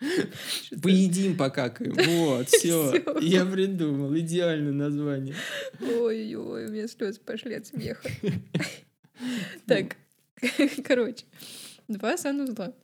Поедим 0.82 1.36
покакаем. 1.36 1.94
Вот, 1.94 2.48
все. 2.48 2.94
Я 3.20 3.44
придумал. 3.44 4.16
Идеальное 4.16 4.72
название. 4.72 5.34
Ой-ой, 5.80 6.66
у 6.66 6.70
меня 6.70 6.86
слезы 6.86 7.20
пошли 7.20 7.54
от 7.54 7.66
смеха. 7.66 8.08
Так, 9.66 9.96
короче, 10.84 11.24
два 11.88 12.16
санузла. 12.16 12.74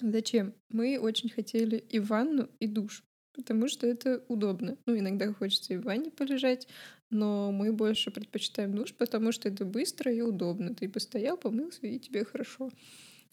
Зачем? 0.00 0.54
Мы 0.68 0.98
очень 0.98 1.30
хотели 1.30 1.76
и 1.76 1.98
ванну, 1.98 2.50
и 2.60 2.66
душ, 2.66 3.02
потому 3.36 3.68
что 3.68 3.86
это 3.86 4.22
удобно. 4.28 4.76
Ну, 4.86 4.98
иногда 4.98 5.32
хочется 5.32 5.74
и 5.74 5.76
в 5.76 5.82
ванне 5.82 6.10
полежать, 6.10 6.66
но 7.10 7.52
мы 7.52 7.72
больше 7.72 8.10
предпочитаем 8.10 8.74
душ, 8.74 8.92
потому 8.94 9.30
что 9.32 9.48
это 9.48 9.64
быстро 9.64 10.12
и 10.12 10.20
удобно. 10.20 10.74
Ты 10.74 10.88
постоял, 10.88 11.36
помылся, 11.36 11.86
и 11.86 11.98
тебе 11.98 12.24
хорошо. 12.24 12.70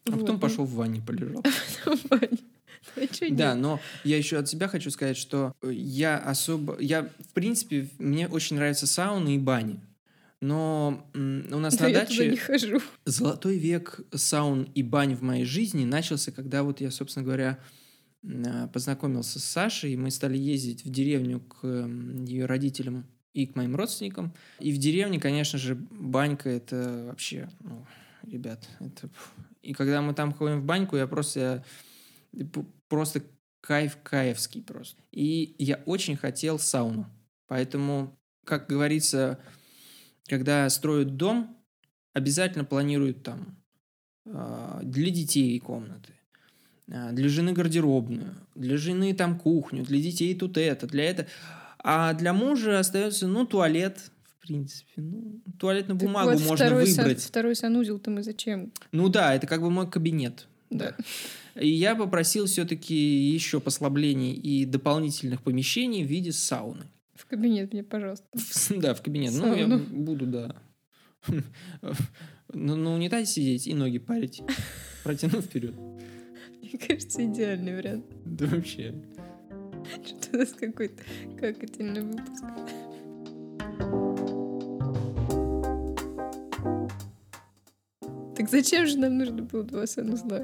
А 0.05 0.12
Вот, 0.12 0.19
потом 0.22 0.36
ну, 0.36 0.39
пошел 0.39 0.65
в 0.65 0.74
ванне 0.74 1.01
полежал. 1.05 1.43
Да, 3.31 3.55
но 3.55 3.79
я 4.03 4.17
еще 4.17 4.38
от 4.38 4.50
себя 4.50 4.67
хочу 4.67 4.91
сказать, 4.91 5.15
что 5.15 5.55
э, 5.62 5.72
я 5.72 6.17
особо... 6.17 6.77
Я, 6.81 7.10
в 7.19 7.33
принципе, 7.33 7.88
мне 7.98 8.27
очень 8.27 8.57
нравятся 8.57 8.88
сауны 8.88 9.36
и 9.36 9.39
бани. 9.39 9.79
Но 10.41 11.07
у 11.13 11.17
нас 11.17 11.79
на 11.79 11.88
я 11.88 12.05
туда 12.05 12.25
не 12.25 12.31
даче 12.31 12.41
хожу. 12.41 12.81
золотой 13.05 13.57
век 13.57 14.01
саун 14.13 14.63
и 14.75 14.83
бань 14.83 15.15
в 15.15 15.22
моей 15.22 15.45
жизни 15.45 15.86
начался, 15.86 16.33
когда 16.33 16.63
вот 16.63 16.81
я, 16.81 16.91
собственно 16.91 17.24
говоря, 17.24 17.57
познакомился 18.72 19.39
с 19.39 19.44
Сашей, 19.44 19.94
и 19.94 19.98
мы 19.98 20.12
стали 20.12 20.38
ездить 20.38 20.86
в 20.86 20.89
деревню 20.89 21.39
к 21.42 21.65
ее 22.25 22.46
родителям 22.46 23.06
и 23.34 23.48
к 23.48 23.56
моим 23.56 23.75
родственникам. 23.75 24.34
И 24.60 24.72
в 24.72 24.77
деревне, 24.77 25.20
конечно 25.20 25.60
же, 25.60 25.75
банька— 25.75 26.50
это 26.51 27.06
вообще, 27.08 27.50
ну, 27.60 27.86
ребят, 28.24 28.68
это... 28.80 29.10
И 29.62 29.74
когда 29.74 30.01
мы 30.01 30.13
там 30.13 30.34
ходим 30.34 30.62
в 30.62 30.65
баньку, 30.65 30.98
я 30.98 31.08
просто... 31.08 31.63
п- 32.32 32.65
Просто 32.89 33.24
кайф 33.62 33.98
каевский 34.03 34.62
просто. 34.62 35.01
И 35.12 35.56
я 35.58 35.82
очень 35.86 36.15
хотел 36.15 36.60
сауну. 36.60 37.10
Поэтому, 37.48 38.15
как 38.46 38.68
говорится, 38.70 39.39
когда 40.27 40.70
строят 40.70 41.18
дом, 41.18 41.58
обязательно 42.13 42.65
планируют 42.65 43.24
там 43.24 43.58
а, 44.27 44.80
для 44.84 45.10
детей 45.10 45.58
комнаты, 45.60 46.13
а, 46.13 46.23
для 46.88 47.30
жены 47.30 47.54
гардеробную, 47.54 48.36
для 48.56 48.78
жены 48.78 49.13
там 49.13 49.40
кухню, 49.40 49.84
для 49.84 50.00
детей 50.02 50.36
тут 50.36 50.58
это, 50.58 50.86
для 50.88 51.06
это. 51.06 51.28
А 51.80 52.13
для 52.13 52.34
мужа 52.34 52.80
остается, 52.80 53.28
ну, 53.28 53.46
туалет, 53.46 54.00
в 54.25 54.48
принципе. 54.48 54.90
Ну, 54.98 55.42
туалетную 55.60 56.00
Так 56.00 56.08
бумагу 56.08 56.32
вот, 56.32 56.40
можно 56.42 56.56
второй 56.56 56.88
сан- 56.88 57.06
выбрать. 57.06 57.24
второй 57.24 57.56
санузел-то 57.56 58.12
мы 58.12 58.24
зачем? 58.24 58.72
Ну 58.92 59.10
да, 59.10 59.34
это 59.36 59.48
как 59.48 59.62
бы 59.62 59.70
мой 59.70 59.90
кабинет. 59.90 60.48
Да. 60.70 60.96
И 61.56 61.70
я 61.70 61.96
попросил 61.96 62.46
все-таки 62.48 62.96
еще 62.96 63.60
послаблений 63.60 64.34
и 64.34 64.66
дополнительных 64.66 65.42
помещений 65.44 66.04
в 66.04 66.08
виде 66.08 66.32
сауны. 66.32 66.86
В 67.16 67.25
кабинет 67.28 67.74
мне, 67.74 67.84
пожалуйста. 67.84 68.25
Да, 68.70 68.94
в 68.94 69.02
кабинет. 69.02 69.34
Ну, 69.36 69.56
я 69.56 69.68
буду, 69.68 70.25
да. 70.25 70.56
Ну, 72.56 72.75
на 72.75 72.94
унитазе 72.94 73.25
сидеть 73.25 73.66
и 73.68 73.74
ноги 73.74 73.98
парить. 73.98 74.44
Протянув 75.04 75.44
вперед. 75.46 75.74
Мне 76.74 76.82
кажется, 76.88 77.24
идеальный 77.24 77.75
вариант. 77.75 78.06
Да 78.25 78.48
вообще. 78.48 78.94
Что 80.06 80.34
у 80.34 80.38
нас 80.38 80.50
какой-то 80.53 81.03
какательный 81.40 82.01
выпуск. 82.01 82.44
Так 88.36 88.50
зачем 88.50 88.88
же 88.88 88.98
нам 88.98 89.18
нужно 89.18 89.44
было 89.44 89.64
два 89.64 89.86
санузла? 89.86 90.44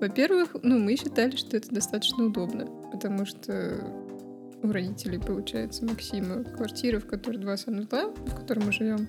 Во-первых, 0.00 0.56
ну, 0.62 0.78
мы 0.78 0.96
считали, 0.96 1.34
что 1.36 1.56
это 1.56 1.74
достаточно 1.74 2.26
удобно, 2.26 2.66
потому 2.92 3.26
что 3.26 3.80
у 4.62 4.70
родителей, 4.70 5.18
получается, 5.18 5.84
Максима 5.84 6.44
квартира, 6.44 7.00
в 7.00 7.06
которой 7.06 7.38
два 7.38 7.56
санузла, 7.56 8.08
в 8.10 8.34
которой 8.34 8.64
мы 8.64 8.72
живем. 8.72 9.08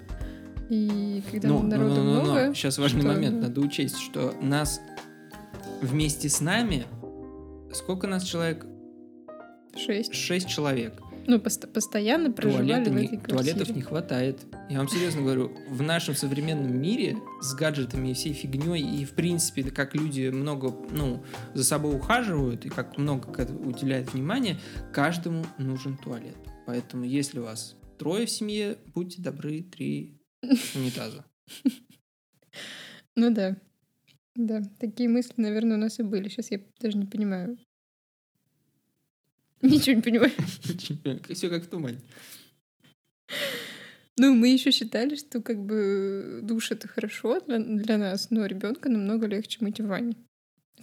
И 0.69 1.21
когда 1.31 1.49
Ну, 1.49 1.61
народу 1.61 2.01
много... 2.01 2.53
Сейчас 2.55 2.79
важный 2.79 3.03
момент. 3.03 3.35
ну, 3.35 3.41
Надо 3.43 3.61
учесть, 3.61 3.99
что 3.99 4.33
нас 4.41 4.81
вместе 5.81 6.29
с 6.29 6.41
нами... 6.41 6.85
Сколько 7.73 8.07
нас 8.07 8.23
человек? 8.23 8.65
Шесть. 9.75 10.13
Шесть 10.13 10.47
человек. 10.47 11.01
Ну, 11.27 11.39
пост- 11.39 11.67
постоянно 11.73 12.31
проживали 12.31 12.67
Туалета 12.67 12.89
в 12.91 12.93
не- 12.95 13.05
этой 13.07 13.17
туалетов 13.17 13.53
квартире. 13.55 13.75
не 13.75 13.81
хватает. 13.81 14.39
Я 14.69 14.77
вам 14.77 14.87
серьезно 14.87 15.21
говорю, 15.23 15.51
в 15.69 15.81
нашем 15.81 16.15
современном 16.15 16.79
мире 16.79 17.17
с 17.41 17.53
гаджетами 17.55 18.09
и 18.09 18.13
всей 18.13 18.33
фигней, 18.33 19.01
и 19.01 19.05
в 19.05 19.11
принципе, 19.15 19.63
как 19.63 19.95
люди 19.95 20.29
много, 20.29 20.73
ну, 20.91 21.23
за 21.55 21.63
собой 21.63 21.95
ухаживают, 21.95 22.65
и 22.65 22.69
как 22.69 22.97
много 22.97 23.27
уделяют 23.65 24.13
внимания, 24.13 24.57
каждому 24.93 25.43
нужен 25.57 25.97
туалет. 25.97 26.37
Поэтому, 26.67 27.03
если 27.05 27.39
у 27.39 27.43
вас 27.43 27.75
трое 27.97 28.27
в 28.27 28.29
семье, 28.29 28.77
будьте 28.93 29.21
добры, 29.21 29.61
три 29.63 30.21
унитаза. 30.75 31.25
Ну 33.17 33.33
да. 33.33 33.55
Да, 34.35 34.61
такие 34.79 35.07
мысли, 35.09 35.33
наверное, 35.37 35.77
у 35.77 35.79
нас 35.79 35.99
и 35.99 36.03
были. 36.03 36.27
Сейчас 36.27 36.51
я 36.51 36.59
даже 36.79 36.97
не 36.97 37.05
понимаю. 37.05 37.57
Ничего 39.61 39.95
не 39.95 40.01
понимаю. 40.01 40.31
Все 41.33 41.49
как 41.49 41.63
в 41.63 41.67
тумане. 41.67 41.99
Ну, 44.17 44.33
мы 44.33 44.49
еще 44.49 44.71
считали, 44.71 45.15
что 45.15 45.41
как 45.41 45.59
бы 45.65 46.39
душ 46.43 46.71
это 46.71 46.87
хорошо 46.87 47.39
для, 47.41 47.59
для 47.59 47.97
нас, 47.97 48.29
но 48.29 48.45
ребенка 48.45 48.89
намного 48.89 49.25
легче 49.27 49.57
мыть 49.61 49.79
в 49.81 49.87
ванне. 49.87 50.15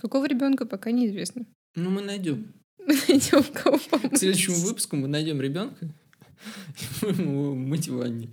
Какого 0.00 0.26
ребенка 0.26 0.66
пока 0.66 0.90
неизвестно. 0.90 1.46
Ну, 1.74 1.90
мы 1.90 2.02
найдем. 2.02 2.52
Мы 2.78 2.94
найдем 3.08 3.42
кого 3.54 3.78
К 3.78 3.88
помыть. 3.88 4.18
следующему 4.18 4.56
выпуску 4.56 4.96
мы 4.96 5.08
найдем 5.08 5.40
ребенка 5.40 5.86
и 5.86 5.88
будем 7.00 7.30
его 7.30 7.54
мыть 7.54 7.88
в 7.88 7.96
ванне. 7.96 8.28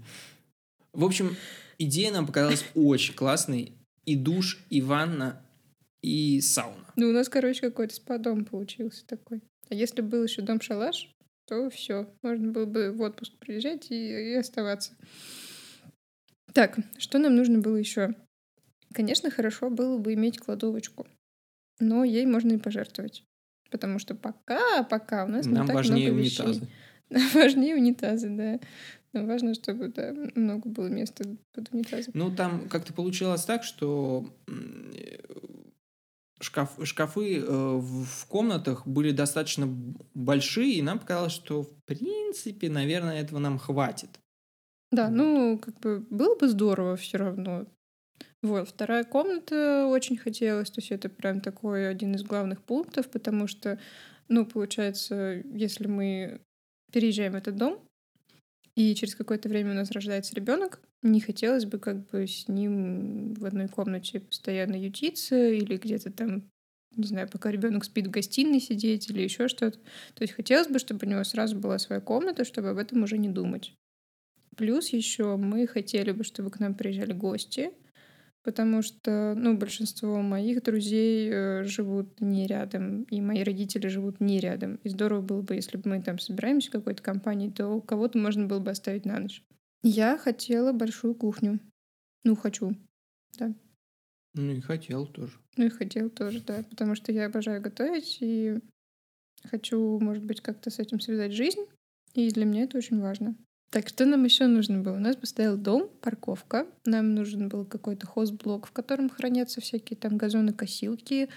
В 0.92 1.06
общем, 1.06 1.36
идея 1.78 2.12
нам 2.12 2.26
показалась 2.26 2.66
очень 2.74 3.14
классной. 3.14 3.74
И 4.06 4.16
душ, 4.16 4.64
и 4.70 4.82
ванна, 4.82 5.42
и 6.02 6.42
сауна. 6.42 6.94
Ну, 6.96 7.10
у 7.10 7.12
нас, 7.12 7.30
короче, 7.30 7.62
какой-то 7.62 7.94
спа-дом 7.96 8.46
получился 8.46 9.06
такой. 9.06 9.42
А 9.70 9.76
если 9.76 10.02
был 10.02 10.24
еще 10.24 10.42
дом-шалаш, 10.42 11.14
то 11.48 11.70
все, 11.70 12.08
можно 12.22 12.52
было 12.52 12.66
бы 12.66 12.92
в 12.92 13.02
отпуск 13.02 13.34
приезжать 13.40 13.92
и, 13.92 14.32
и 14.32 14.34
оставаться. 14.36 14.94
Так, 16.54 16.78
что 16.98 17.20
нам 17.20 17.36
нужно 17.36 17.60
было 17.60 17.76
еще? 17.76 18.16
Конечно, 18.94 19.30
хорошо 19.30 19.70
было 19.70 19.98
бы 19.98 20.14
иметь 20.14 20.40
кладовочку, 20.40 21.08
но 21.80 22.04
ей 22.04 22.26
можно 22.26 22.54
и 22.54 22.58
пожертвовать. 22.58 23.24
Потому 23.70 24.00
что 24.00 24.16
пока, 24.16 24.84
пока 24.84 25.26
у 25.26 25.28
нас 25.28 25.46
не 25.46 25.54
Нам 25.54 25.68
так 25.68 25.76
важнее 25.76 26.12
много 26.12 26.24
вещей. 26.24 26.46
унитазы. 26.46 26.68
Нам 27.10 27.30
важнее 27.34 27.76
унитазы, 27.76 28.30
да. 28.30 28.60
Нам 29.14 29.28
важно, 29.28 29.54
чтобы 29.56 29.88
да, 29.90 30.14
много 30.36 30.70
было 30.70 30.88
места 30.88 31.24
под 31.54 31.74
унитазом. 31.74 32.14
Ну, 32.16 32.36
там 32.36 32.70
как-то 32.70 32.94
получилось 32.94 33.44
так, 33.44 33.64
что 33.64 34.32
шкаф, 36.40 36.78
шкафы 36.84 37.38
э, 37.38 37.42
в 37.46 38.26
комнатах 38.28 38.86
были 38.88 39.12
достаточно 39.12 39.68
большие, 40.14 40.76
и 40.76 40.82
нам 40.82 41.00
показалось, 41.00 41.34
что 41.34 41.64
в 41.64 41.74
принципе, 41.86 42.70
наверное, 42.70 43.22
этого 43.22 43.40
нам 43.40 43.58
хватит. 43.58 44.10
Да, 44.92 45.10
ну, 45.10 45.60
как 45.60 45.80
бы 45.80 46.06
было 46.10 46.36
бы 46.36 46.48
здорово 46.48 46.96
все 46.96 47.18
равно. 47.18 47.66
Вот, 48.42 48.70
вторая 48.70 49.04
комната 49.04 49.86
очень 49.88 50.18
хотелось, 50.18 50.72
то 50.72 50.80
есть 50.80 50.92
это 50.92 51.10
прям 51.10 51.42
такой 51.42 51.90
один 51.90 52.16
из 52.16 52.24
главных 52.24 52.64
пунктов, 52.64 53.10
потому 53.10 53.48
что, 53.48 53.80
ну, 54.30 54.46
получается, 54.46 55.44
если 55.54 55.88
мы 55.88 56.42
переезжаем 56.92 57.34
в 57.34 57.36
этот 57.36 57.58
дом, 57.58 57.80
и 58.80 58.96
через 58.96 59.14
какое-то 59.14 59.50
время 59.50 59.72
у 59.72 59.74
нас 59.74 59.92
рождается 59.92 60.34
ребенок, 60.36 60.80
не 61.02 61.20
хотелось 61.20 61.66
бы 61.66 61.80
как 61.80 62.10
бы 62.10 62.26
с 62.26 62.48
ним 62.48 63.34
в 63.34 63.46
одной 63.46 63.68
комнате 63.68 64.22
постоянно 64.22 64.82
ютиться 64.82 65.50
или 65.50 65.76
где-то 65.76 66.12
там, 66.12 66.50
не 66.96 67.04
знаю, 67.04 67.28
пока 67.28 67.52
ребенок 67.52 67.84
спит 67.84 68.08
в 68.08 68.10
гостиной 68.10 68.62
сидеть 68.62 69.10
или 69.10 69.22
еще 69.22 69.50
что-то. 69.50 69.78
То 70.14 70.22
есть 70.22 70.34
хотелось 70.34 70.70
бы, 70.70 70.80
чтобы 70.80 71.06
у 71.06 71.10
него 71.10 71.26
сразу 71.26 71.58
была 71.58 71.78
своя 71.78 72.00
комната, 72.00 72.46
чтобы 72.46 72.70
об 72.70 72.78
этом 72.78 73.04
уже 73.04 73.18
не 73.18 73.28
думать. 73.28 73.74
Плюс 74.56 74.94
еще 74.94 75.36
мы 75.36 75.68
хотели 75.68 76.12
бы, 76.12 76.24
чтобы 76.24 76.50
к 76.50 76.62
нам 76.62 76.74
приезжали 76.74 77.12
гости, 77.12 77.72
потому 78.50 78.82
что, 78.82 79.36
ну, 79.38 79.56
большинство 79.56 80.24
моих 80.24 80.64
друзей 80.64 81.30
э, 81.32 81.64
живут 81.66 82.20
не 82.20 82.48
рядом, 82.48 83.04
и 83.04 83.22
мои 83.22 83.44
родители 83.44 83.88
живут 83.90 84.20
не 84.20 84.40
рядом. 84.40 84.80
И 84.84 84.90
здорово 84.90 85.22
было 85.22 85.42
бы, 85.44 85.54
если 85.54 85.78
бы 85.78 85.88
мы 85.88 86.02
там 86.02 86.18
собираемся 86.18 86.70
в 86.70 86.72
какой-то 86.72 87.04
компании, 87.04 87.52
то 87.52 87.80
кого-то 87.80 88.18
можно 88.18 88.48
было 88.48 88.58
бы 88.58 88.72
оставить 88.72 89.06
на 89.06 89.20
ночь. 89.20 89.44
Я 89.84 90.18
хотела 90.18 90.74
большую 90.74 91.14
кухню. 91.14 91.60
Ну, 92.24 92.36
хочу. 92.36 92.76
да. 93.38 93.54
Ну 94.34 94.52
и 94.52 94.62
хотел 94.62 95.06
тоже. 95.06 95.38
Ну 95.56 95.68
и 95.68 95.70
хотел 95.70 96.10
тоже, 96.10 96.42
да, 96.42 96.64
потому 96.72 96.96
что 96.96 97.12
я 97.12 97.28
обожаю 97.28 97.62
готовить 97.62 98.18
и 98.20 98.58
хочу, 99.44 100.00
может 100.00 100.24
быть, 100.24 100.42
как-то 100.42 100.72
с 100.72 100.80
этим 100.80 101.00
связать 101.00 101.34
жизнь, 101.34 101.68
и 102.16 102.32
для 102.32 102.46
меня 102.46 102.64
это 102.64 102.80
очень 102.80 103.00
важно. 103.00 103.36
Так, 103.70 103.88
что 103.90 104.06
нам 104.06 104.24
еще 104.24 104.48
нужно 104.48 104.80
было? 104.80 104.96
У 104.96 105.00
нас 105.00 105.16
постоял 105.16 105.56
дом, 105.56 105.90
парковка. 106.02 106.66
Нам 106.86 107.14
нужен 107.14 107.50
был 107.50 107.66
какой-то 107.66 108.08
хозблок, 108.08 108.66
в 108.68 108.72
котором 108.72 109.10
хранятся 109.10 109.62
всякие 109.62 109.96
там 109.98 110.18
газонокосилки 110.18 111.30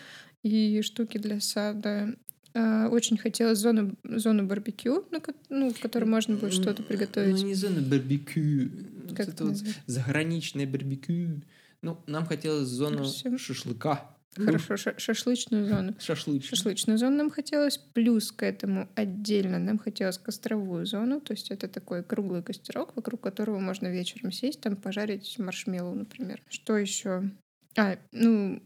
и 0.42 0.80
штуки 0.82 1.18
для 1.18 1.40
сада. 1.40 2.14
А, 2.54 2.88
Очень 2.88 3.18
хотелось 3.18 3.58
зону, 3.58 3.94
зону 4.02 4.46
барбекю, 4.46 5.02
ко- 5.22 5.34
ну, 5.50 5.72
в 5.72 5.78
которой 5.80 6.04
можно 6.04 6.36
будет 6.36 6.52
что-то 6.54 6.82
приготовить. 6.82 7.40
Ну 7.40 7.46
не 7.46 7.54
зона 7.54 7.80
барбекю. 7.82 8.70
Вот 9.04 9.16
Как 9.16 9.28
это 9.28 9.32
это 9.32 9.44
вот 9.46 9.56
заграничное 9.86 10.66
барбекю. 10.66 11.42
Ну, 11.82 11.98
нам 12.06 12.24
хотелось 12.26 12.68
зону 12.68 12.98
Хорошо. 12.98 13.36
шашлыка. 13.38 14.11
Хорошо, 14.34 14.76
ша- 14.76 14.98
шашлычную 14.98 15.66
зону. 15.66 15.94
Шашлык. 15.98 16.42
Шашлычную 16.44 16.98
зону 16.98 17.16
нам 17.16 17.30
хотелось, 17.30 17.78
плюс 17.78 18.32
к 18.32 18.42
этому 18.42 18.88
отдельно 18.94 19.58
нам 19.58 19.78
хотелось 19.78 20.18
костровую 20.18 20.86
зону, 20.86 21.20
то 21.20 21.32
есть 21.34 21.50
это 21.50 21.68
такой 21.68 22.02
круглый 22.02 22.42
костерок, 22.42 22.96
вокруг 22.96 23.20
которого 23.20 23.58
можно 23.58 23.88
вечером 23.88 24.32
сесть, 24.32 24.60
там 24.60 24.76
пожарить 24.76 25.38
маршмеллоу, 25.38 25.94
например. 25.94 26.42
Что 26.48 26.78
еще? 26.78 27.30
А, 27.76 27.98
ну, 28.12 28.62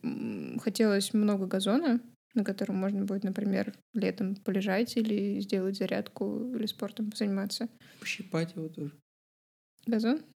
хотелось 0.62 1.12
много 1.14 1.46
газона, 1.46 2.00
на 2.35 2.44
котором 2.44 2.76
можно 2.76 3.05
будет, 3.05 3.24
например, 3.24 3.74
летом 3.92 4.37
полежать 4.37 4.96
или 4.96 5.40
сделать 5.40 5.76
зарядку 5.76 6.52
или 6.55 6.66
спортом 6.66 7.12
заниматься. 7.14 7.68
Пощипать 7.98 8.55
его 8.55 8.68
тоже. 8.68 8.92
Газон? 9.87 10.20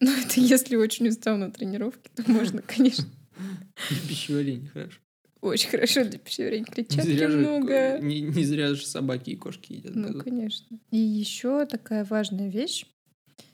Ну, 0.00 0.10
это 0.10 0.40
если 0.40 0.74
очень 0.74 1.08
устал 1.08 1.36
на 1.38 1.52
тренировке, 1.52 2.10
то 2.16 2.28
можно, 2.30 2.60
конечно. 2.66 3.06
Для 3.90 4.08
пищеварения, 4.08 4.68
хорошо. 4.68 4.98
Очень 5.40 5.68
хорошо 5.70 6.04
для 6.04 6.18
пищеварения. 6.18 6.64
Не 6.68 6.72
Клетчатки 6.72 7.10
зря, 7.12 7.30
же, 7.30 7.36
много. 7.38 7.98
не, 8.00 8.20
не 8.22 8.44
зря 8.44 8.74
же 8.74 8.86
собаки 8.86 9.30
и 9.30 9.36
кошки 9.36 9.74
едят. 9.74 9.94
Ну, 9.94 10.18
конечно. 10.22 10.78
И 10.90 10.96
еще 10.96 11.66
такая 11.66 12.04
важная 12.04 12.48
вещь, 12.48 12.86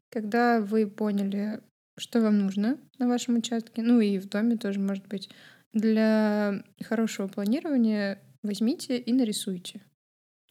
когда 0.08 0.60
вы 0.60 0.86
поняли, 0.86 1.60
что 1.98 2.20
вам 2.20 2.38
нужно 2.38 2.78
на 2.98 3.08
вашем 3.08 3.36
участке, 3.38 3.82
ну 3.82 4.00
и 4.00 4.18
в 4.18 4.28
доме 4.28 4.56
тоже, 4.56 4.78
может 4.78 5.08
быть, 5.08 5.30
для 5.72 6.62
хорошего 6.82 7.26
планирования 7.26 8.20
возьмите 8.42 8.96
и 8.98 9.12
нарисуйте, 9.12 9.80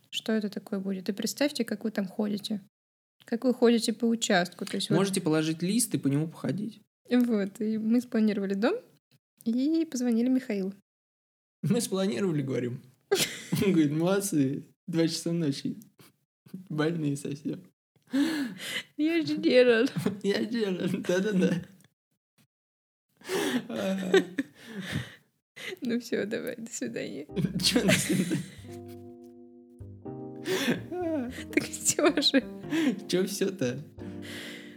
что 0.09 0.33
это 0.33 0.49
такое 0.49 0.79
будет. 0.79 1.07
И 1.07 1.13
представьте, 1.13 1.63
как 1.63 1.85
вы 1.85 1.91
там 1.91 2.05
ходите. 2.05 2.61
Как 3.25 3.45
вы 3.45 3.53
ходите 3.53 3.93
по 3.93 4.05
участку. 4.05 4.65
То 4.65 4.75
есть 4.75 4.89
вот- 4.89 4.97
Можете 4.97 5.21
положить 5.21 5.61
лист 5.61 5.93
и 5.95 5.97
по 5.97 6.07
нему 6.07 6.27
походить. 6.27 6.81
вот, 7.09 7.61
и 7.61 7.77
мы 7.77 8.01
спланировали 8.01 8.55
дом 8.55 8.75
и 9.45 9.85
позвонили 9.85 10.29
Михаилу. 10.29 10.73
Мы 11.61 11.81
спланировали, 11.81 12.41
говорим. 12.41 12.81
Он 13.65 13.71
говорит, 13.73 13.91
молодцы, 13.91 14.65
два 14.87 15.07
часа 15.07 15.31
ночи. 15.31 15.77
Больные 16.69 17.15
совсем. 17.17 17.63
Я 18.97 19.25
же 19.25 19.37
делал. 19.37 19.87
Я 20.23 20.45
делаю, 20.45 20.89
да-да-да. 21.01 21.61
Ну 25.81 25.99
все, 25.99 26.25
давай, 26.25 26.55
до 26.55 26.71
свидания. 26.71 27.27
Чё 27.63 27.83
на 27.83 27.91
свидание? 27.91 28.43
Так 31.53 31.63
все 31.65 32.21
же. 32.21 32.43
Чё 33.07 33.25
все-то? 33.27 33.83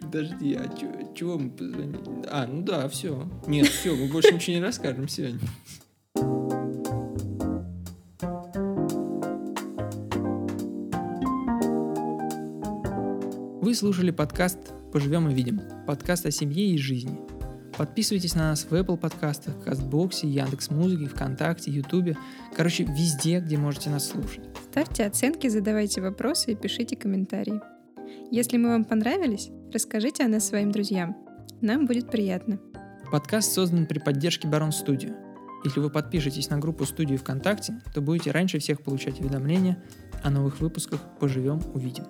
Подожди, 0.03 0.55
а 0.55 0.69
чё, 0.77 0.89
чего 1.15 1.39
мы 1.39 1.51
позвонили? 1.51 2.27
А, 2.29 2.47
ну 2.47 2.63
да, 2.63 2.89
все. 2.89 3.31
Нет, 3.47 3.69
все, 3.69 3.95
мы 3.95 4.09
больше 4.09 4.35
ничего 4.35 4.57
не 4.57 4.63
расскажем 4.63 5.09
сегодня. 5.09 5.41
Вы 13.61 13.75
слушали 13.75 14.11
подкаст 14.11 14.59
«Поживем 14.93 15.31
и 15.31 15.35
видим». 15.35 15.61
Подкаст 15.87 16.27
о 16.27 16.31
семье 16.31 16.67
и 16.67 16.79
жизни. 16.79 17.19
Подписывайтесь 17.79 18.35
на 18.35 18.51
нас 18.51 18.65
в 18.65 18.75
Apple 18.75 18.99
подкастах, 18.99 19.65
Кастбоксе, 19.65 20.29
Яндекс.Музыке, 20.29 21.07
ВКонтакте, 21.07 21.71
Ютубе. 21.71 22.19
Короче, 22.55 22.85
везде, 22.85 23.41
где 23.41 23.57
можете 23.57 23.89
нас 23.89 24.09
слушать. 24.09 24.45
Ставьте 24.71 25.07
оценки, 25.07 25.49
задавайте 25.49 26.03
вопросы 26.03 26.53
и 26.53 26.55
пишите 26.55 26.97
комментарии. 26.97 27.61
Если 28.35 28.57
мы 28.57 28.71
вам 28.71 28.87
понравились, 28.87 29.51
расскажите 29.75 30.25
о 30.25 30.29
нас 30.29 30.49
своим 30.49 30.73
друзьям. 30.73 31.15
Нам 31.61 31.85
будет 31.85 32.11
приятно. 32.11 32.59
Подкаст 33.11 33.53
создан 33.53 33.85
при 33.85 33.99
поддержке 33.99 34.49
Барон 34.49 34.73
Студио. 34.73 35.11
Если 35.65 35.81
вы 35.81 35.91
подпишетесь 35.91 36.49
на 36.49 36.57
группу 36.57 36.87
студии 36.87 37.17
ВКонтакте, 37.17 37.75
то 37.93 38.01
будете 38.01 38.31
раньше 38.31 38.59
всех 38.59 38.83
получать 38.83 39.21
уведомления 39.21 39.85
о 40.23 40.31
новых 40.31 40.61
выпусках 40.61 41.03
«Поживем, 41.21 41.61
увидим». 41.75 42.07